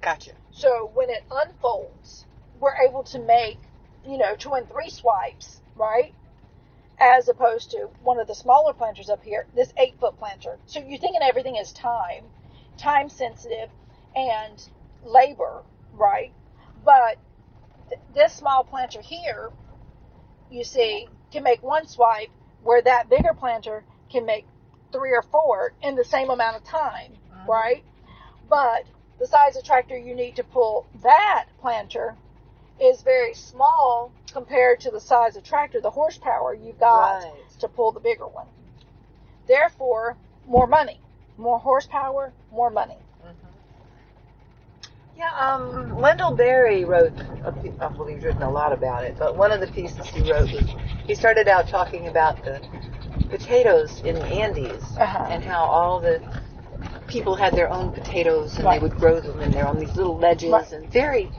[0.00, 0.30] Gotcha.
[0.52, 2.26] So when it unfolds,
[2.60, 3.58] we're able to make,
[4.06, 6.14] you know, two and three swipes, right?
[6.98, 10.58] As opposed to one of the smaller planters up here, this eight foot planter.
[10.66, 12.24] So you're thinking everything is time,
[12.76, 13.68] time sensitive,
[14.14, 14.68] and
[15.04, 16.32] labor, right?
[16.84, 17.18] But
[17.88, 19.50] th- this small planter here,
[20.50, 22.30] you see, can make one swipe
[22.62, 24.46] where that bigger planter can make
[24.92, 27.50] three or four in the same amount of time, mm-hmm.
[27.50, 27.84] right?
[28.48, 28.84] But
[29.18, 32.16] the size of tractor you need to pull that planter
[32.80, 37.32] is very small compared to the size of tractor, the horsepower you've got Right.
[37.60, 38.48] to pull the bigger one.
[39.46, 41.00] Therefore, more money,
[41.36, 42.98] more horsepower, more money.
[45.16, 47.12] Yeah, um, Wendell Berry wrote,
[47.44, 50.20] a I believe he's written a lot about it, but one of the pieces he
[50.30, 50.64] wrote was,
[51.06, 52.60] he started out talking about the
[53.30, 55.28] potatoes in the Andes Uh-huh.
[55.30, 56.20] and how all the
[57.06, 58.80] people had their own potatoes and Right.
[58.80, 60.72] they would grow them and they're on these little ledges Right.
[60.72, 61.30] and very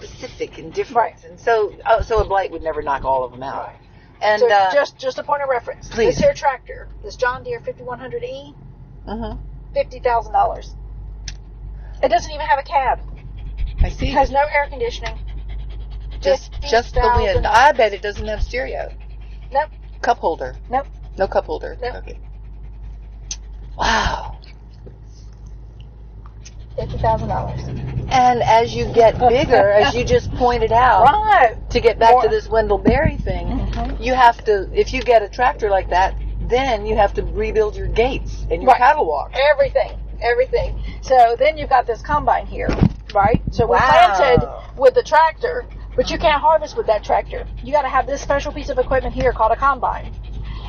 [0.00, 0.96] specific and different.
[0.96, 1.24] Right.
[1.24, 3.66] And so, oh, so a blight would never knock all of them out.
[3.66, 3.76] Right.
[4.20, 5.88] And, so uh, just just a point of reference.
[5.88, 6.14] Please.
[6.14, 8.54] This here tractor, this John Deere 5100E,
[9.06, 9.38] mhm.
[9.74, 10.74] fifty thousand dollars.
[12.02, 13.00] It doesn't even have a cab.
[13.80, 14.08] I see.
[14.08, 15.18] It has no air conditioning.
[16.20, 17.46] just, just the wind.
[17.46, 18.92] I bet it doesn't have stereo.
[19.52, 19.70] Nope.
[20.02, 20.56] Cup holder.
[20.70, 20.86] Nope.
[21.18, 21.76] No cup holder.
[21.80, 21.94] Nope.
[21.96, 22.18] Okay.
[23.76, 24.38] Wow.
[26.76, 27.60] Fifty thousand dollars.
[28.10, 31.56] And as you get bigger, as you just pointed out, Right.
[31.70, 34.00] to get back More- to this Wendell Berry thing, Mhm.
[34.00, 37.76] you have to, if you get a tractor like that, then you have to rebuild
[37.76, 38.78] your gates and your Right.
[38.78, 39.32] cattle walk.
[39.52, 39.92] Everything.
[40.20, 40.80] Everything.
[41.00, 42.68] So then you've got this combine here,
[43.14, 43.42] right?
[43.50, 43.80] So we Wow.
[44.14, 45.64] planted with the tractor,
[45.96, 47.46] but you can't harvest with that tractor.
[47.62, 50.12] You got to have this special piece of equipment here called a combine.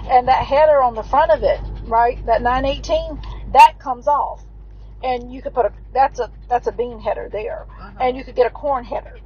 [0.09, 2.25] And that header on the front of it, right?
[2.25, 3.19] That 918,
[3.51, 4.41] that comes off.
[5.03, 7.65] And you could put a that's a that's a bean header there.
[7.69, 7.91] Uh-huh.
[8.01, 9.19] And you could get a corn header,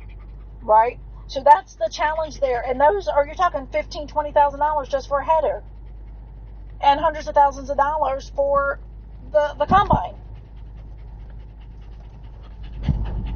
[0.62, 0.99] right?
[1.27, 2.62] So that's the challenge there.
[2.62, 5.63] And those are you're talking fifteen, twenty thousand dollars just for a header.
[6.81, 8.79] And hundreds of thousands of dollars for
[9.31, 10.15] the, the combine.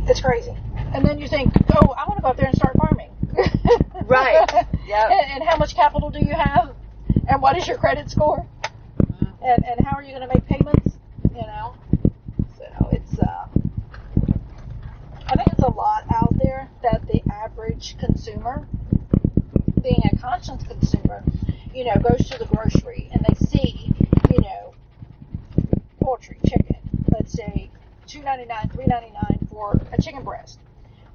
[0.08, 0.56] It's crazy.
[0.93, 3.12] And then you think, oh, I want to go up there and start farming.
[4.08, 4.48] Right.
[4.88, 5.10] Yeah.
[5.12, 6.76] And, and how much capital do you have?
[7.28, 8.45] And what is your credit score?
[8.63, 9.26] Uh-huh.
[9.41, 10.98] And, and how are you going to make payments?
[11.34, 11.74] You know?
[12.78, 13.48] So it's, uh,
[15.28, 18.68] I think it's a lot out there that the average consumer,
[19.82, 21.24] being a conscious consumer,
[21.74, 23.92] you know, goes to the grocery and they see,
[24.32, 24.74] you know,
[26.02, 26.78] poultry, chicken,
[27.12, 27.70] let's say
[28.08, 30.60] two ninety nine, three ninety nine for a chicken breast.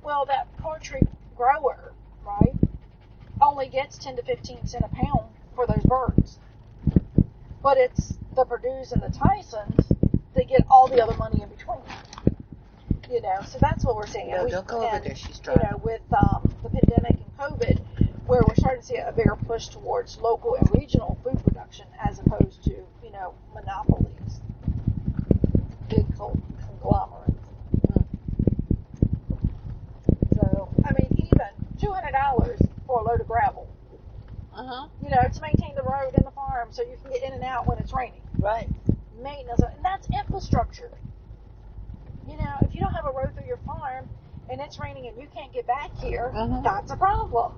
[0.02, 1.02] Well, that poultry
[1.36, 1.92] grower,
[2.24, 2.54] right,
[3.40, 6.38] only gets ten to fifteen cent a pound for those birds.
[7.62, 11.78] But it's the Perdue's and the Tysons that get all the other money in between.
[13.10, 14.30] You know, so that's what we're seeing.
[14.30, 15.16] No, we- don't go over there.
[15.16, 17.80] She's You know, with um, the pandemic and COVID,
[18.26, 22.20] where we're starting to see a bigger push towards local and regional food production as
[22.20, 22.70] opposed to,
[23.02, 24.40] you know, monopolies,
[25.88, 27.48] big con- conglomerates.
[30.34, 31.40] So, I mean, even
[31.80, 33.66] two hundred dollars for a load of gravel,
[34.54, 34.88] Uh huh.
[35.02, 37.42] you know, to maintain the road and the farm, so you can get in and
[37.42, 38.20] out when it's raining.
[38.38, 38.68] Right.
[39.22, 40.90] Maintenance, and that's infrastructure.
[42.28, 44.08] You know, if you don't have a road through your farm
[44.50, 46.62] and it's raining and you can't get back here, Mhm.
[46.62, 47.52] that's a problem.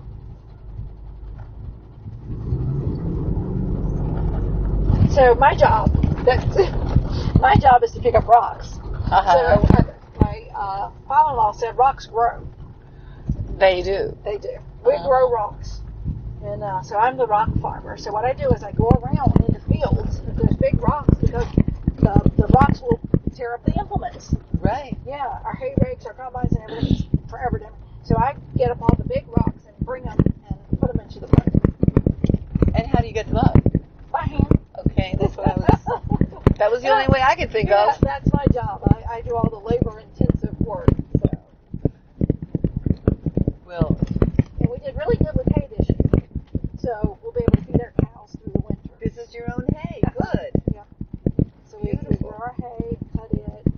[5.11, 5.91] So my job,
[6.25, 6.55] that's
[7.39, 8.79] my job is to pick up rocks.
[9.11, 9.61] Uh-huh.
[9.61, 9.85] So
[10.19, 12.45] my uh, father-in-law said rocks grow.
[13.57, 14.17] they do.
[14.25, 14.57] They do.
[14.85, 15.07] We Uh-huh.
[15.07, 15.81] grow rocks.
[16.43, 17.95] And uh, so I'm the rock farmer.
[17.97, 21.17] So what I do is I go around in the fields if there's big rocks
[21.33, 21.55] because
[21.97, 22.99] the, the rocks will
[23.35, 24.35] tear up the implements.
[24.59, 24.95] Right.
[25.05, 27.81] Yeah, our hay rakes, our combines, and everything's forever different.
[28.03, 31.19] So I get up all the big rocks and bring them and put them into
[31.19, 33.57] the boat And how do you get them up?
[34.11, 34.59] by hand.
[34.85, 35.69] Okay, that's what I was.
[36.59, 37.99] That was the only way I could think yeah, of.
[37.99, 38.83] that's my job.
[38.85, 40.87] I, I do all the labor-intensive work.
[41.19, 41.29] So.
[43.65, 43.97] Well,
[44.59, 46.23] And we did really good with hay this year.
[46.77, 48.89] So we'll be able to feed our cows through the winter.
[49.01, 49.99] this is your own hay.
[50.15, 50.61] Good.
[51.65, 53.73] So we, we grow our hay, cut it.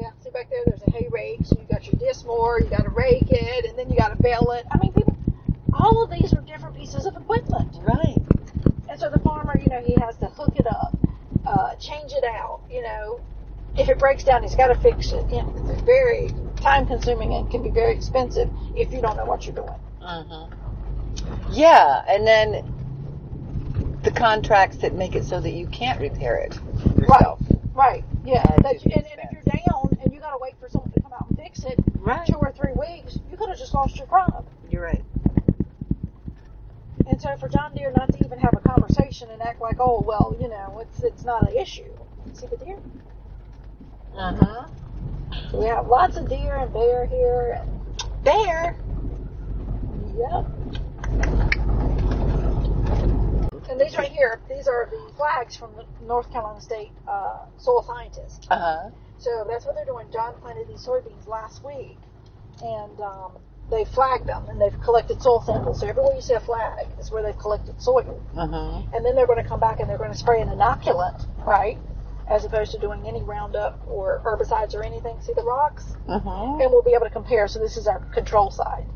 [0.00, 1.40] Yeah, see back there, there's a hay rake.
[1.44, 4.08] So you got your disc mower, you got to rake it, and then you got
[4.08, 4.66] to bale it.
[4.70, 5.16] I mean, people,
[5.72, 7.78] all of these are different pieces of equipment.
[7.80, 8.18] Right.
[8.90, 10.96] And so the farmer, you know, he has to hook it up,
[11.46, 12.60] uh, change it out.
[12.68, 13.20] You know,
[13.78, 15.24] if it breaks down, he's got to fix it.
[15.30, 19.24] You know, it's very time consuming and can be very expensive if you don't know
[19.24, 19.78] what you're doing.
[20.02, 20.48] Uh-huh.
[21.50, 22.74] Yeah, and then
[24.02, 26.58] the contracts that make it so that you can't repair it
[26.98, 27.40] yourself.
[27.74, 28.04] Right.
[28.24, 28.42] Yeah.
[28.44, 31.00] Add That and, and if you're down and you got to wait for someone to
[31.00, 32.26] come out and fix it, Right.
[32.26, 34.46] two or three weeks, you could have just lost your crop.
[34.70, 35.04] You're right.
[37.06, 40.02] And so for John Deere not to even have a conversation and act like, oh
[40.06, 41.90] well, you know, it's it's not an issue.
[42.32, 42.78] See the deer?
[44.16, 44.66] Uh-huh.
[45.50, 47.64] So we have lots of deer and bear here.
[48.22, 48.76] Bear.
[50.16, 50.46] yep.
[53.68, 57.82] And these right here, these are the flags from the North Carolina State uh, soil
[57.82, 58.46] scientists.
[58.50, 58.90] Uh-huh.
[59.18, 60.06] So that's what they're doing.
[60.12, 61.96] John planted these soybeans last week,
[62.62, 63.32] and um,
[63.70, 65.80] they flagged them and they've collected soil samples.
[65.80, 68.22] So everywhere you see a flag is where they've collected soil.
[68.36, 68.82] Uh-huh.
[68.94, 71.78] And then they're going to come back and they're going to spray an inoculant, right?
[72.28, 75.20] As opposed to doing any Roundup or herbicides or anything.
[75.22, 75.94] See the rocks?
[76.08, 76.58] Uh-huh.
[76.60, 77.48] And we'll be able to compare.
[77.48, 78.86] So this is our control side.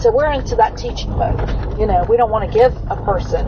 [0.00, 1.38] So we're into that teaching mode.
[1.78, 3.46] You know, we don't want to give a person,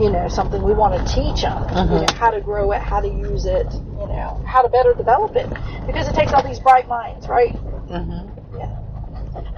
[0.00, 0.60] you know, something.
[0.62, 1.62] We want to teach them,
[1.92, 4.94] you know, how to grow it, how to use it, you know, how to better
[4.94, 5.48] develop it.
[5.86, 7.54] Because it takes all these bright minds, right?
[7.54, 8.26] Uh-huh.
[8.52, 8.76] Yeah.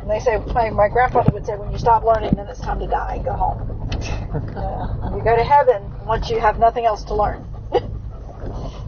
[0.01, 2.79] And they say, my, my grandfather would say, when you stop learning, then it's time
[2.81, 3.23] to die.
[3.25, 3.91] Go home.
[4.55, 4.91] Yeah.
[5.15, 7.47] You go to heaven once you have nothing else to learn.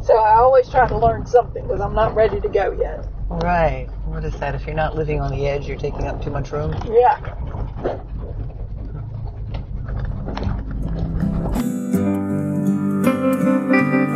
[0.02, 3.06] so I always try to learn something because I'm not ready to go yet.
[3.28, 3.88] Right.
[4.04, 4.54] What is that?
[4.54, 6.72] If you're not living on the edge, you're taking up too much room.
[6.86, 7.20] Yeah.
[13.66, 14.15] Greetings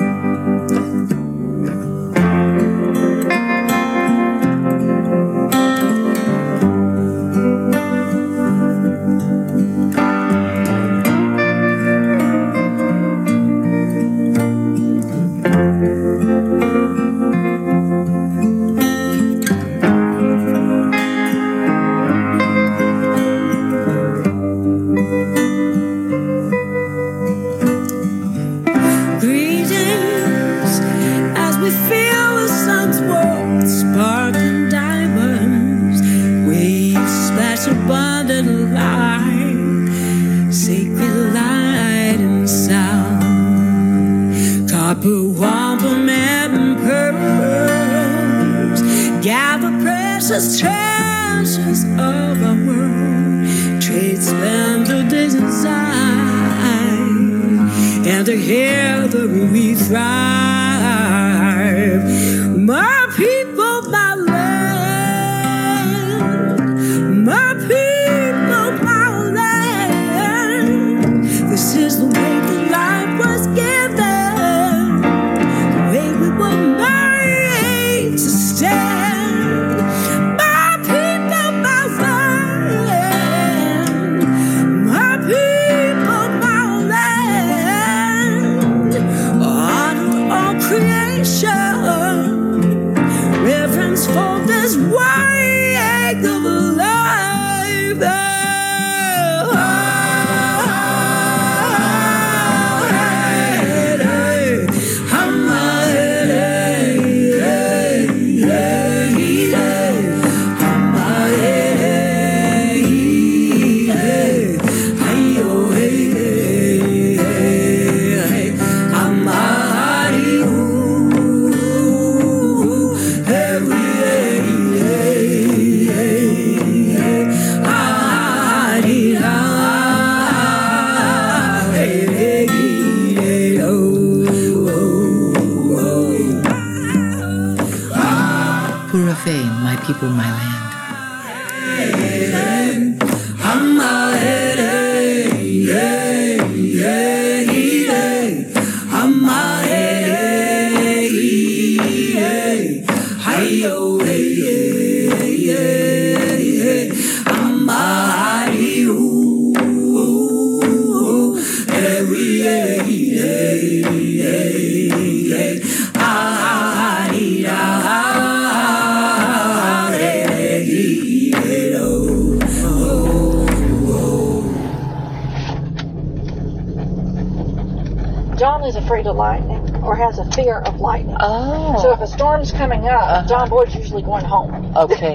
[183.31, 184.77] John Boyd's usually going home.
[184.77, 185.15] Okay.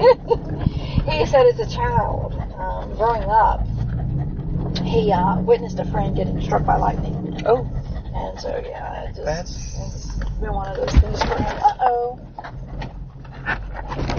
[1.04, 3.60] he said as a child, um, growing up,
[4.82, 7.42] he uh, witnessed a friend getting struck by lightning.
[7.44, 7.70] Oh.
[8.14, 9.76] And so, yeah, it just, That's-
[10.22, 11.58] it's been one of those things for him.
[11.62, 12.18] Uh oh.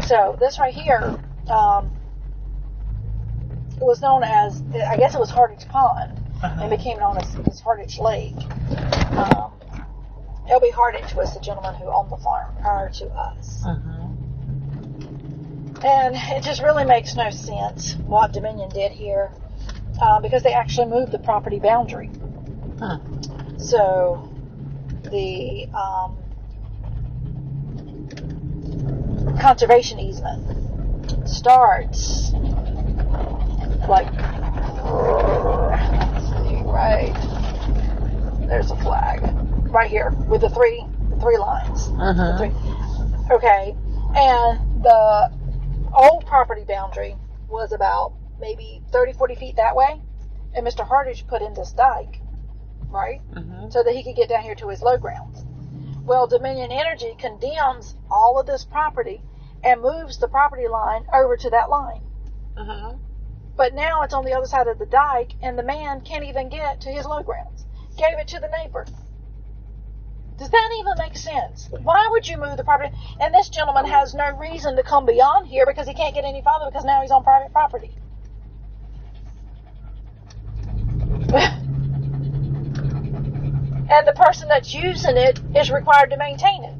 [0.05, 1.19] So, this right here
[1.49, 1.91] um,
[3.79, 7.97] was known as, I guess it was Hardage Pond, and became known as, as Hardage
[7.97, 8.35] Lake.
[9.17, 9.53] Um,
[10.49, 10.69] L.B.
[10.69, 13.65] Hardage was the gentleman who owned the farm prior to us.
[15.87, 19.31] And it just really makes no sense what Dominion did here
[20.01, 22.09] uh, because they actually moved the property boundary.
[22.77, 22.99] Huh.
[23.57, 24.29] So
[25.03, 26.17] the um,
[29.39, 30.43] conservation easement
[31.29, 32.33] starts
[33.87, 34.11] like
[34.83, 37.15] let's see, right
[38.49, 39.21] there's a flag
[39.71, 40.85] right here with the three
[41.21, 41.87] three lines.
[41.97, 42.37] Uh-huh.
[42.37, 42.51] Three.
[43.31, 43.73] Okay,
[44.15, 45.36] and the
[45.93, 47.15] old property boundary
[47.49, 50.01] was about maybe 30, 40 feet that way,
[50.53, 50.85] and Mr.
[50.85, 52.21] Hardage put in this dike,
[52.89, 53.71] right, Mhm.
[53.71, 55.45] so that he could get down here to his low grounds.
[56.05, 59.21] Well, Dominion Energy condemns all of this property
[59.63, 62.01] and moves the property line over to that line.
[62.55, 62.93] Uh-huh.
[63.55, 66.47] But now it's on the other side of the dike, and the man can't even
[66.49, 67.65] get to his low grounds.
[67.97, 68.85] Gave it to the neighbor.
[70.37, 71.67] Does that even make sense?
[71.81, 72.95] Why would you move the property?
[73.19, 76.41] And this gentleman has no reason to come beyond here because he can't get any
[76.41, 77.91] farther because now he's on private property.
[83.89, 86.75] and the person that's using it is required to maintain it.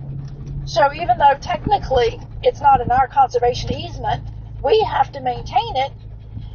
[0.66, 4.24] So even though technically it's not in our conservation easement,
[4.64, 5.92] we have to maintain it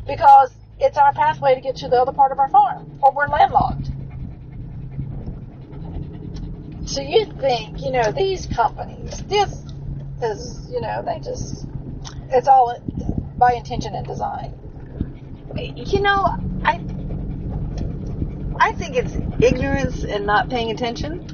[0.07, 3.28] because it's our pathway to get to the other part of our farm, or we're
[3.28, 3.91] landlocked.
[6.85, 9.64] So you think, you know, these companies, this
[10.22, 11.66] is, you know, they just,
[12.30, 12.78] it's all
[13.39, 14.59] by intention and design.
[15.57, 16.80] You know, I
[18.59, 21.26] I think it's ignorance and not paying attention.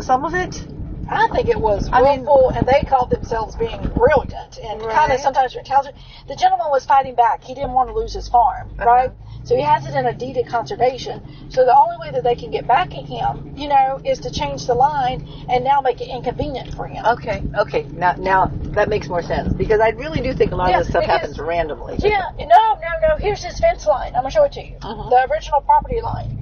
[0.00, 0.66] Some of it.
[1.14, 5.12] I think it was I mean- willful, and they called themselves being brilliant and kind
[5.12, 5.96] of sometimes intelligent.
[6.28, 7.42] The gentleman was fighting back.
[7.44, 8.86] He didn't want to lose his farm, Uh-huh.
[8.86, 9.10] right?
[9.44, 11.20] So he has it in a deed of conservation.
[11.50, 14.30] So the only way that they can get back at him, you know, is to
[14.30, 17.04] change the line and now make it inconvenient for him.
[17.04, 17.82] Okay, okay.
[17.92, 20.84] Now, now that makes more sense because I really do think a lot Yeah, of
[20.84, 21.96] this stuff because- happens randomly.
[21.98, 23.16] Yeah, no, no, no.
[23.18, 24.14] Here's his fence line.
[24.14, 24.76] I'm gonna show it to you.
[24.80, 25.10] Uh-huh.
[25.10, 26.38] The original property line.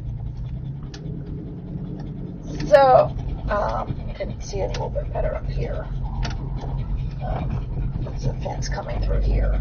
[2.68, 3.16] So,
[3.48, 3.96] um,
[4.26, 5.86] can see it a little bit better up here.
[7.24, 9.52] Um, there's a fence coming through here,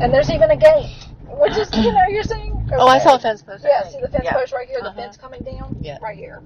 [0.00, 0.94] and there's even a gate,
[1.26, 3.64] which is, you know, you're saying, Oh, I saw a fence post.
[3.66, 4.34] Yeah, see the fence Yeah.
[4.34, 5.00] post right here, the Uh-huh.
[5.00, 5.76] fence coming down?
[5.80, 5.98] Yeah.
[6.02, 6.42] Right here.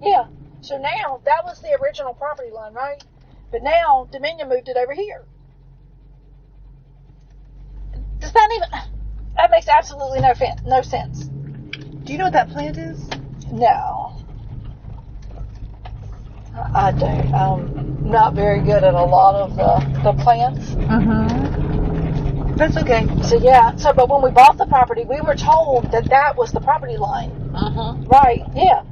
[0.00, 0.26] Yeah.
[0.60, 3.02] So now, that was the original property line, right?
[3.50, 5.24] But now, Dominion moved it over here.
[8.20, 8.68] Does that even,
[9.36, 11.24] that makes absolutely no, fin- no sense.
[11.24, 13.08] Do you know what that plant is?
[13.52, 14.07] No.
[16.74, 17.34] I don't.
[17.34, 20.70] I'm not very good at a lot of the, the plants.
[20.70, 22.56] Mm-hmm.
[22.56, 23.06] That's okay.
[23.22, 26.50] So yeah, so but when we bought the property, we were told that that was
[26.50, 27.30] the property line.
[27.30, 28.06] Mm-hmm.
[28.06, 28.82] Right, yeah.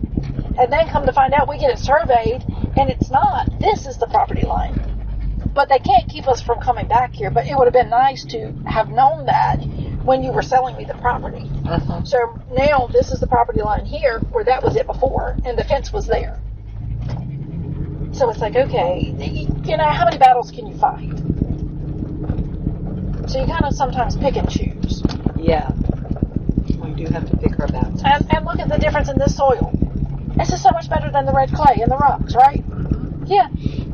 [0.58, 2.44] And then come to find out, we get it surveyed,
[2.76, 3.48] and it's not.
[3.60, 4.80] This is the property line.
[5.52, 7.30] But they can't keep us from coming back here.
[7.30, 9.56] But it would have been nice to have known that
[10.04, 11.50] when you were selling me the property.
[11.64, 12.04] Mm-hmm.
[12.04, 15.64] So now this is the property line here, where that was it before, and the
[15.64, 16.40] fence was there.
[18.16, 19.14] So it's like, okay,
[19.64, 21.10] you know, how many battles can you fight?
[23.28, 25.02] So you kind of sometimes pick and choose.
[25.38, 25.70] Yeah.
[26.78, 28.00] We do have to pick our battles.
[28.02, 29.70] And, and look at the difference in this soil.
[30.34, 32.64] This is so much better than the red clay and the rocks, right?
[33.26, 33.48] Yeah,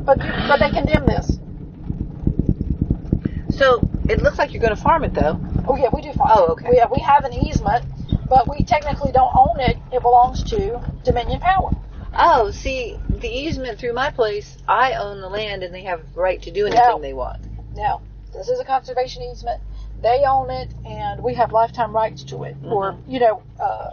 [0.05, 1.39] but but they condemn this.
[3.57, 5.41] So it looks like you're going to farm it, though.
[5.67, 6.31] Oh yeah, we do farm.
[6.33, 6.69] Oh, okay.
[6.71, 7.85] We have, we have an easement,
[8.29, 9.79] but we technically don't own it.
[9.93, 11.73] It belongs to Dominion Power.
[12.15, 16.41] Oh, see, the easement through my place, I own the land, and they have right
[16.43, 17.01] to do anything No.
[17.01, 17.39] they want.
[17.75, 18.03] Now,
[18.35, 19.61] this is a conservation easement.
[20.03, 22.57] They own it, and we have lifetime rights to it.
[22.65, 23.91] Or you know, uh,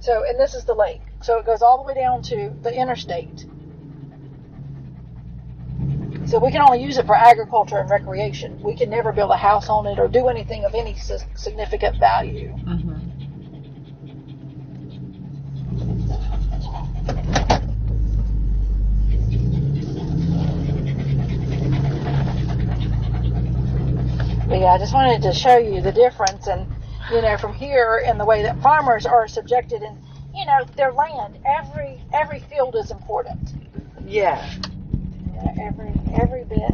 [0.00, 1.02] so and this is the lake.
[1.22, 3.46] So it goes all the way down to the interstate.
[6.26, 8.62] So we can only use it for agriculture and recreation.
[8.62, 11.98] We can never build a house on it or do anything of any si- significant
[11.98, 12.54] value.
[12.54, 13.11] Mm-hmm.
[24.62, 26.72] Yeah, I just wanted to show you the difference, and
[27.10, 29.98] you know, from here and the way that farmers are subjected, and
[30.32, 31.36] you know, their land.
[31.44, 33.40] Every every field is important.
[34.06, 34.48] Yeah.
[35.26, 36.70] You know, every every bit,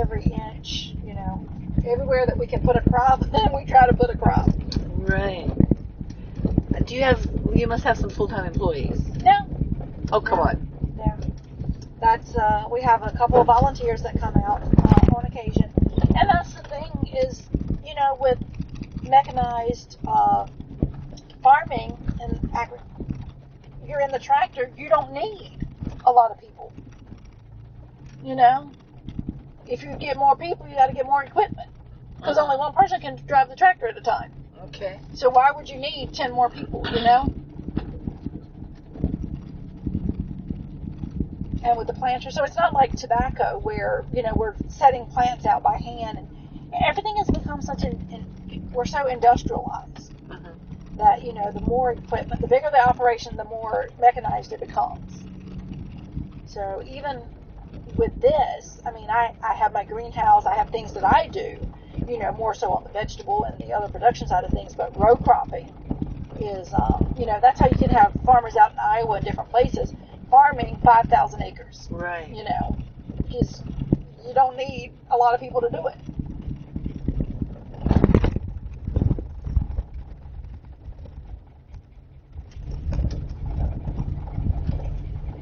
[0.00, 0.92] every inch.
[1.04, 1.48] You know,
[1.84, 3.22] everywhere that we can put a crop,
[3.52, 4.48] we try to put a crop.
[4.96, 5.50] Right.
[6.86, 7.26] Do you have?
[7.56, 9.00] You must have some full-time employees.
[9.24, 9.32] No,
[10.12, 10.68] Oh, come on.
[10.96, 11.18] no.
[12.00, 15.72] That's uh, we have a couple of volunteers that come out uh, on occasion,
[16.16, 17.48] and that's the thing is,
[17.84, 18.38] you know, with
[19.04, 20.46] mechanized uh,
[21.42, 22.78] farming and agri-
[23.86, 25.58] you're in the tractor, you don't need
[26.04, 26.72] a lot of people.
[28.24, 28.72] You know,
[29.66, 31.68] if you get more people, you got to get more equipment
[32.18, 34.32] because only one person can drive the tractor at a time.
[34.64, 35.00] Okay.
[35.12, 36.86] So why would you need ten more people?
[36.92, 37.32] You know.
[41.64, 45.46] And with the planter, so it's not like tobacco where you know we're setting plants
[45.46, 46.28] out by hand, and
[46.88, 48.26] everything has become such an, an
[48.72, 50.54] we're so industrialized Mhm.
[50.98, 55.26] that you know the more equipment, the bigger the operation, the more mechanized it becomes.
[56.46, 57.22] So even
[57.96, 61.66] with this, I mean, I, I have my greenhouse, I have things that I do,
[62.08, 64.96] you know, more so on the vegetable and the other production side of things, but
[64.98, 65.72] row cropping
[66.40, 69.50] is, um, you know, that's how you can have farmers out in Iowa and different
[69.50, 69.94] places
[70.30, 72.28] farming 5,000 acres, Right.
[72.28, 72.76] you know,
[73.16, 73.62] because
[74.26, 75.96] you don't need a lot of people to do it.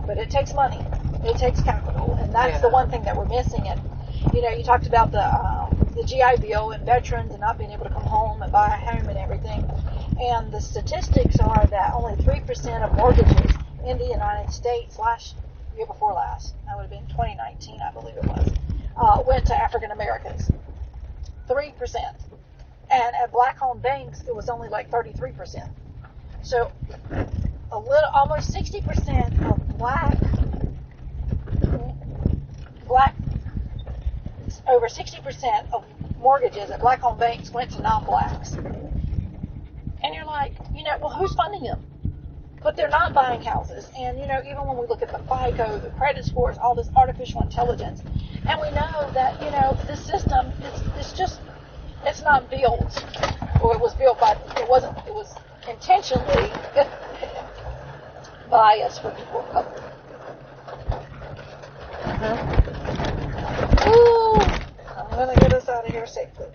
[0.06, 0.80] but it takes money.
[1.24, 3.66] It takes capital, and that's the one thing that we're missing.
[3.66, 3.80] And
[4.34, 7.70] you know, you talked about the um, the GI Bill and veterans and not being
[7.70, 9.64] able to come home and buy a home and everything.
[10.20, 13.56] And the statistics are that only three percent of mortgages
[13.86, 15.36] in the United States last
[15.76, 18.52] year before last, that would have been 2019, I believe it was,
[18.96, 20.50] uh, went to African Americans.
[21.46, 22.16] Three percent,
[22.90, 25.70] and at black-owned banks, it was only like 33 percent.
[26.42, 26.70] So
[27.10, 30.18] a little, almost 60% of black,
[32.86, 33.14] black,
[34.68, 35.84] over 60% of
[36.18, 38.54] mortgages at black-owned banks went to non-blacks.
[38.54, 41.84] And you're like, you know, well, who's funding them?
[42.64, 43.90] But they're not buying houses.
[43.98, 46.88] And, you know, even when we look at the FICO, the credit scores, all this
[46.96, 48.02] artificial intelligence,
[48.48, 51.42] and we know that, you know, this system, it's, it's just,
[52.06, 53.04] it's not built,
[53.60, 55.34] or it was built by, it wasn't, it was
[55.68, 56.50] intentionally
[58.50, 59.90] biased for people of color.
[62.04, 62.36] Uh-huh.
[63.90, 64.40] Ooh,
[64.96, 66.46] I'm gonna get us out of here safely.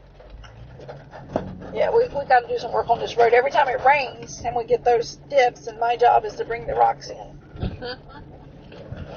[1.74, 3.34] Yeah, we, we got to do some work on this road.
[3.34, 6.66] Every time it rains and we get those dips, and my job is to bring
[6.66, 7.98] the rocks in.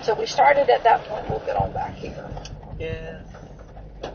[0.02, 1.28] So we started at that point.
[1.28, 2.28] We'll get on back here.
[2.78, 3.20] Yeah.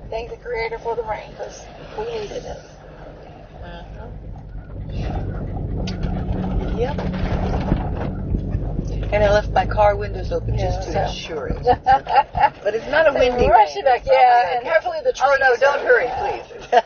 [0.09, 1.65] Thank the Creator for the rain because
[1.97, 2.57] we needed it.
[3.63, 4.11] Mhm.
[6.77, 7.56] Yep.
[9.11, 11.09] And I left my car windows open just to Yeah.
[11.09, 11.63] ensure it.
[12.63, 13.77] But it's not a windy Rush rain.
[13.77, 14.69] it back, yeah, and okay.
[14.69, 16.41] hopefully the Oh no, don't hurry, yeah.
[16.41, 16.77] please.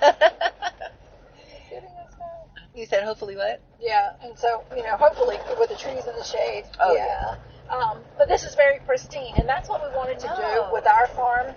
[2.75, 3.61] you said hopefully what?
[3.79, 6.65] Yeah, and so you know, hopefully with the trees in the shade.
[6.79, 7.35] Oh, yeah.
[7.69, 10.35] Um, but this is very pristine, and that's what we wanted to Oh.
[10.67, 11.55] do with our farm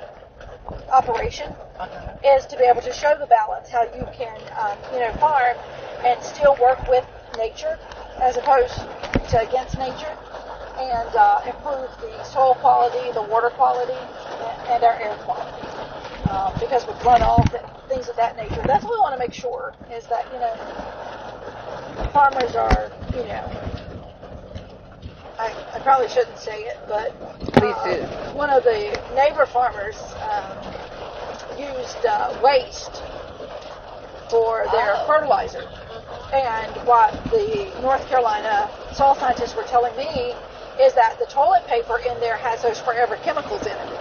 [0.91, 2.17] operation Uh-huh.
[2.37, 5.57] is to be able to show the balance how you can um, you know farm
[6.05, 7.05] and still work with
[7.37, 7.79] nature
[8.21, 8.75] as opposed
[9.29, 10.17] to against nature
[10.91, 15.67] and uh, improve the soil quality, the water quality, and, and our air quality.
[16.29, 19.33] Um, because with runoff and things of that nature, that's what we want to make
[19.33, 20.55] sure is that you know
[22.13, 23.51] farmers are you know.
[25.39, 27.11] I, I probably shouldn't say it, but
[27.63, 30.57] uh, one of the neighbor farmers um,
[31.59, 33.03] used uh, waste
[34.31, 35.07] for their Oh.
[35.07, 35.67] fertilizer.
[36.33, 40.35] And what the North Carolina soil scientists were telling me
[40.81, 44.01] is that the toilet paper in there has those forever chemicals in it.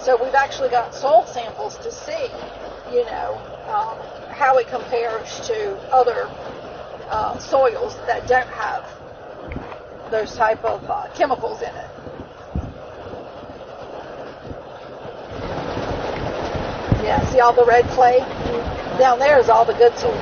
[0.00, 2.28] So we've actually got soil samples to see,
[2.92, 3.98] you know, um,
[4.30, 6.28] how it compares to other
[7.08, 8.84] uh, soils that don't have
[10.10, 11.90] those type of uh, chemicals in it.
[17.02, 18.18] Yeah, see all the red clay?
[18.98, 20.12] Down there is all the good soil.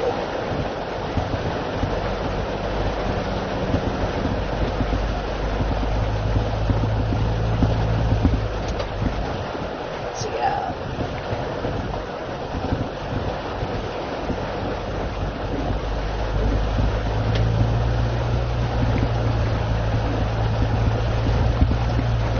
[10.14, 10.72] So yeah.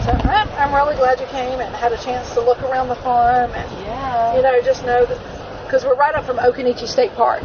[0.05, 2.97] So I'm, I'm really glad you came and had a chance to look around the
[2.97, 4.35] farm and Yeah.
[4.35, 5.19] you know, just know that
[5.65, 7.43] because we're right up from Occoneechee State Park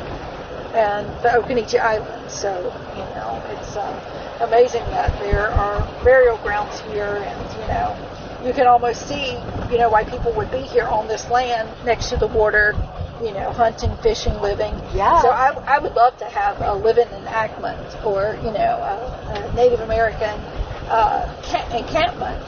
[0.74, 6.80] and the Occoneechee Island, so you know it's uh, amazing that there are burial grounds
[6.92, 7.98] here, and you know
[8.46, 9.34] you can almost see
[9.72, 12.76] you know why people would be here on this land next to the water,
[13.22, 14.74] you know, hunting, fishing, living.
[14.94, 15.22] Yeah.
[15.22, 18.60] So I, I would love to have a living enactment or you know
[18.94, 20.40] a, a Native American
[20.88, 22.46] uh, ca- encampment,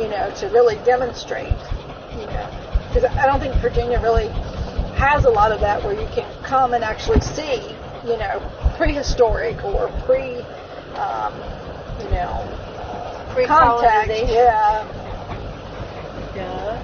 [0.00, 1.52] you know, to really demonstrate,
[2.12, 2.50] you know,
[2.88, 4.28] because I don't think Virginia really
[4.96, 7.62] has a lot of that where you can come and actually see,
[8.04, 8.40] you know,
[8.76, 10.36] prehistoric or pre,
[10.96, 11.34] um,
[12.02, 12.44] you know.
[13.32, 14.28] Pre-colonization.
[14.28, 14.86] Yeah.
[16.34, 16.80] Yeah.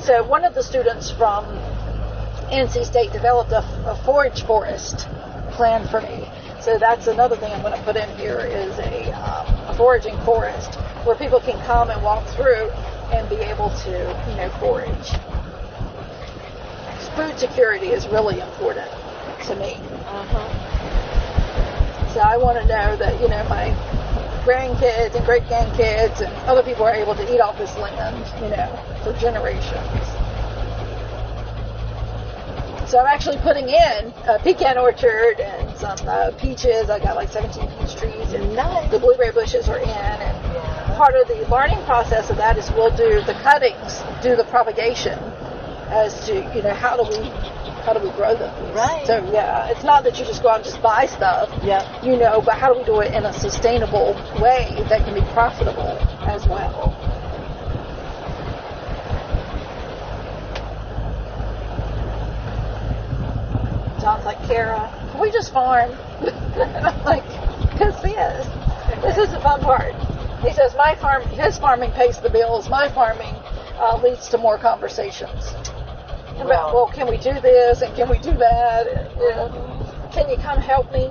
[0.00, 1.44] So one of the students from
[2.50, 5.06] NC State developed a, a forage forest
[5.52, 6.28] plan for me.
[6.68, 10.18] So that's another thing I'm going to put in here is a, um, a foraging
[10.18, 10.74] forest
[11.06, 12.68] where people can come and walk through
[13.08, 13.90] and be able to,
[14.28, 15.08] you know, forage.
[17.16, 18.90] Food security is really important
[19.46, 19.76] to me.
[20.12, 20.44] Uh-huh.
[22.12, 23.72] So I want to know that, you know, my
[24.44, 28.50] grandkids and great grandkids and other people are able to eat off this land, you
[28.50, 28.68] know,
[29.02, 30.04] for generations.
[32.90, 36.90] So I'm actually putting in a pecan orchard and some uh, peaches.
[36.90, 38.90] I got like 17 peach trees and Nice.
[38.90, 39.88] the blueberry bushes are in.
[39.88, 44.44] And part of the learning process of that is we'll do the cuttings, do the
[44.44, 45.18] propagation
[45.90, 47.28] as to, you know, how do we,
[47.86, 48.52] how do we grow them?
[48.74, 49.06] Right.
[49.06, 52.02] So yeah, it's not that you just go out and just buy stuff Yeah.
[52.04, 55.22] you know, but how do we do it in a sustainable way that can be
[55.32, 55.96] profitable
[56.28, 56.94] as well?
[64.00, 64.88] Sounds like, Kara,
[65.20, 65.90] we just farm?
[66.20, 67.24] and I'm like,
[67.78, 68.46] this is.
[69.02, 69.94] This is the fun part.
[70.42, 72.68] He says, my farm, his farming pays the bills.
[72.68, 73.34] My farming
[73.78, 75.52] uh, leads to more conversations.
[76.38, 78.86] About, well, can we do this and can we do that?
[78.86, 81.10] And, you know, can you come help me?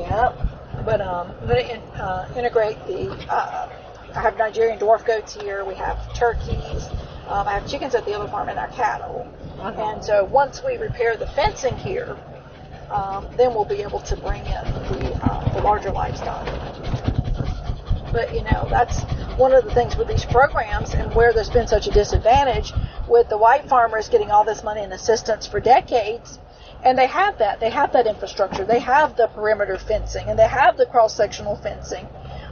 [0.00, 0.84] Yep.
[0.84, 3.10] But um, I'm going to in, uh, integrate the.
[3.32, 3.70] Uh,
[4.14, 5.64] I have Nigerian dwarf goats here.
[5.64, 6.88] We have turkeys.
[7.26, 9.26] Um, I have chickens at the other farm and our cattle.
[9.60, 12.16] And so once we repair the fencing here,
[12.90, 16.44] um, then we'll be able to bring in the, uh, the larger livestock.
[18.12, 19.02] But you know, that's
[19.38, 22.72] one of the things with these programs and where there's been such a disadvantage
[23.08, 26.38] with the white farmers getting all this money and assistance for decades.
[26.84, 27.58] And they have that.
[27.58, 28.64] They have that infrastructure.
[28.64, 32.06] They have the perimeter fencing and they have the cross sectional fencing.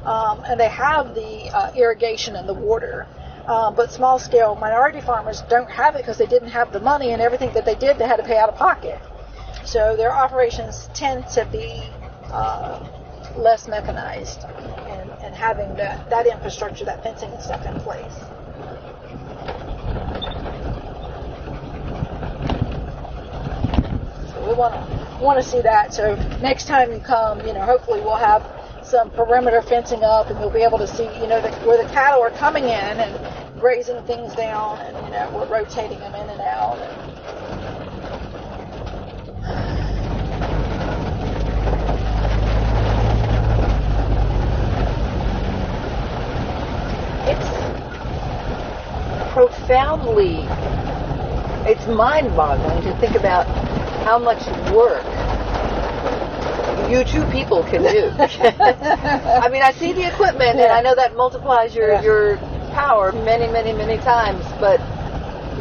[0.05, 3.07] Um, and they have the uh, irrigation and the water.
[3.47, 7.11] Um, but small scale minority farmers don't have it because they didn't have the money
[7.11, 9.01] and everything that they did they had to pay out of pocket.
[9.65, 11.83] So their operations tend to be
[12.31, 12.87] uh,
[13.37, 18.15] less mechanized and, and having that, that infrastructure, that fencing and stuff in place.
[24.33, 25.95] So we want to want to see that.
[25.95, 28.45] So next time you come, you know, hopefully we'll have
[28.85, 31.89] some perimeter fencing up, and you'll be able to see, you know, the, where the
[31.93, 33.32] cattle are coming in and
[33.63, 36.77] grazing things down, and you know, we're rotating them in and out.
[47.29, 47.47] It's
[49.33, 50.41] profoundly,
[51.71, 53.47] it's mind-boggling to think about
[54.05, 55.07] how much work
[56.91, 58.11] you two people can do.
[58.19, 62.03] I mean, I see the equipment, and I know that multiplies your Yeah.
[62.03, 64.45] your power many, many, many times.
[64.61, 64.81] But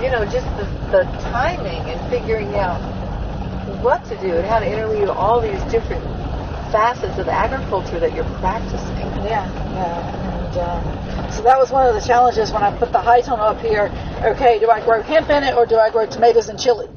[0.02, 2.80] you know, just the, the timing and figuring out
[3.84, 6.04] what to do and how to interweave all these different
[6.72, 8.98] facets of agriculture that you're practicing.
[9.26, 10.48] Yeah, yeah.
[10.52, 13.46] And um, so that was one of the challenges when I put the high tunnel
[13.46, 13.92] up here.
[14.24, 16.88] Okay, do I grow hemp in it or do I grow tomatoes and chili?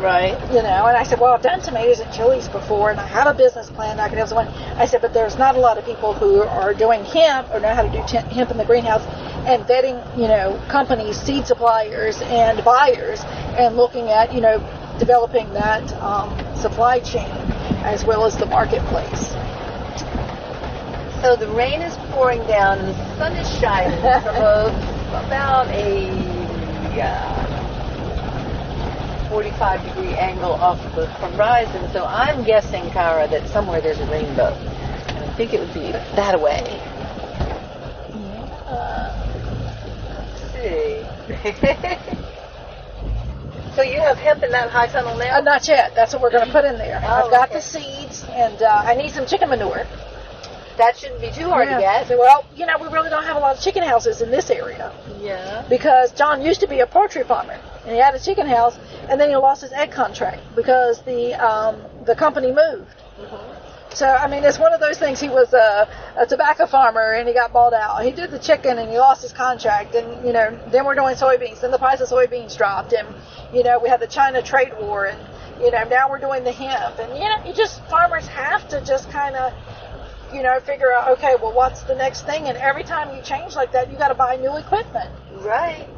[0.00, 0.32] Right.
[0.50, 3.26] You know, and I said, well, I've done tomatoes and chilies before, and I have
[3.26, 4.00] a business plan.
[4.00, 4.48] I can have someone.
[4.48, 7.74] I said, but there's not a lot of people who are doing hemp or know
[7.74, 9.02] how to do hemp in the greenhouse
[9.46, 13.20] and vetting, you know, companies, seed suppliers, and buyers,
[13.58, 14.58] and looking at, you know,
[14.98, 17.30] developing that um, supply chain
[17.84, 19.32] as well as the marketplace.
[21.20, 24.72] So the rain is pouring down and the sun is shining from
[25.26, 26.08] about a
[27.02, 27.59] uh,
[29.30, 31.88] 45 degree angle off the horizon.
[31.92, 34.52] So I'm guessing, Kara, that somewhere there's a rainbow.
[34.52, 36.62] And I think it would be that way.
[40.10, 41.06] Let's see.
[43.76, 45.38] so you have hemp in that high tunnel now?
[45.38, 45.94] Uh, not yet.
[45.94, 47.00] That's what we're going to put in there.
[47.02, 47.58] Oh, I've got okay.
[47.58, 49.86] the seeds, and uh, I need some chicken manure.
[50.76, 51.74] that shouldn't be too hard Yeah.
[51.76, 52.08] to get.
[52.08, 54.50] So, well, you know, we really don't have a lot of chicken houses in this
[54.50, 55.64] area Yeah.
[55.68, 58.78] because John used to be a poultry farmer, and he had a chicken house,
[59.08, 62.94] and then he lost his egg contract because the um, the company moved.
[63.92, 65.18] So, I mean, it's one of those things.
[65.18, 68.04] He was a, a tobacco farmer, and he got bought out.
[68.04, 69.94] He did the chicken, and he lost his contract.
[69.94, 71.60] And you know, then we're doing soybeans.
[71.60, 73.08] Then the price of soybeans dropped, and
[73.52, 75.18] you know, we had the China trade war, and
[75.60, 76.98] you know, now we're doing the hemp.
[77.00, 79.52] And you know, you just farmers have to just kind of
[80.32, 82.44] you know, figure out, okay, well, what's the next thing?
[82.44, 85.10] And every time you change like that, you got to buy new equipment.
[85.32, 85.88] Right.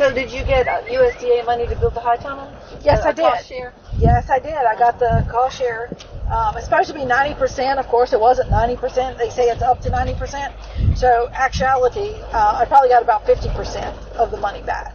[0.00, 2.50] So did you get uh, USDA money to build the high tunnel?
[2.82, 3.44] Yes, Uh, I did.
[3.44, 3.74] share?
[3.98, 4.54] Yes, I did.
[4.54, 5.90] I got the cost share.
[6.30, 7.76] Um, it's supposed to be 90%.
[7.78, 9.18] Of course, it wasn't 90%.
[9.18, 10.96] They say it's up to 90%.
[10.96, 14.94] So, actuality, uh, I probably got about 50% of the money back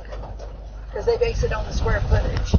[0.89, 2.55] because they base it on the square footage.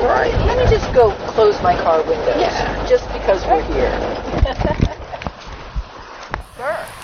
[0.00, 0.34] Right.
[0.46, 2.36] Let me just go close my car windows.
[2.38, 2.86] Yeah.
[2.86, 4.90] Just because we're here.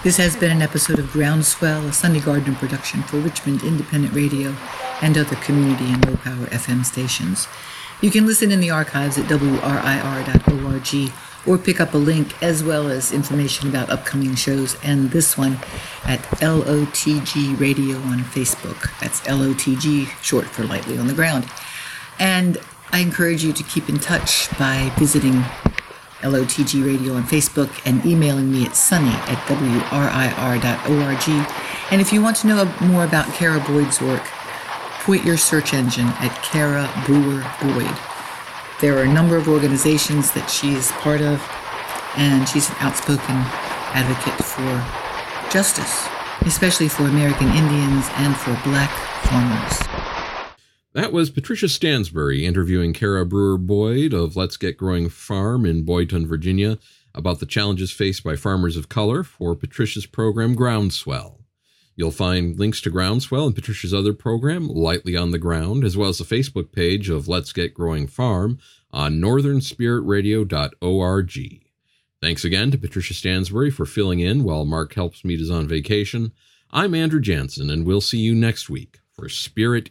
[0.05, 4.55] This has been an episode of Groundswell, a Sunday Gardener production for Richmond Independent Radio
[5.03, 7.49] and other community and low power FM stations.
[8.01, 11.13] You can listen in the archives at wrir.org
[11.47, 15.59] or pick up a link as well as information about upcoming shows and this one
[16.05, 18.97] at LOTG Radio on Facebook.
[19.01, 21.47] That's LOTG, short for Lightly on the Ground.
[22.21, 22.57] And
[22.93, 25.45] I encourage you to keep in touch by visiting
[26.23, 31.47] LOTG Radio on Facebook and emailing me at sunny at wrir.org.
[31.91, 34.23] And if you want to know more about Kara Boyd's work,
[35.01, 37.97] point your search engine at Kara Brewer Boyd.
[38.81, 41.43] There are a number of organizations that she is part of,
[42.17, 43.37] and she's an outspoken
[43.93, 46.07] advocate for justice,
[46.43, 48.91] especially for American Indians and for black
[49.27, 49.90] farmers.
[50.93, 56.27] That was Patricia Stansbury interviewing Kara Brewer Boyd of Let's Get Growing Farm in Boydton,
[56.27, 56.81] Virginia,
[57.15, 61.45] about the challenges faced by farmers of color for Patricia's program Groundswell.
[61.95, 66.09] You'll find links to Groundswell and Patricia's other program, Lightly on the Ground, as well
[66.09, 68.59] as the Facebook page of Let's Get Growing Farm
[68.91, 71.67] on northernspiritradio.org.
[72.21, 76.33] Thanks again to Patricia Stansbury for filling in while Mark Helpsmeet is on vacation.
[76.73, 79.91] I'm Andrew Jansen, and we'll see you next week for Spirit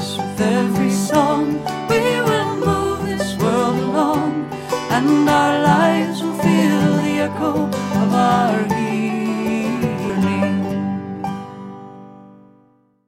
[0.00, 1.52] voice with every song.
[1.88, 4.50] We will move this world along,
[4.90, 5.49] and I.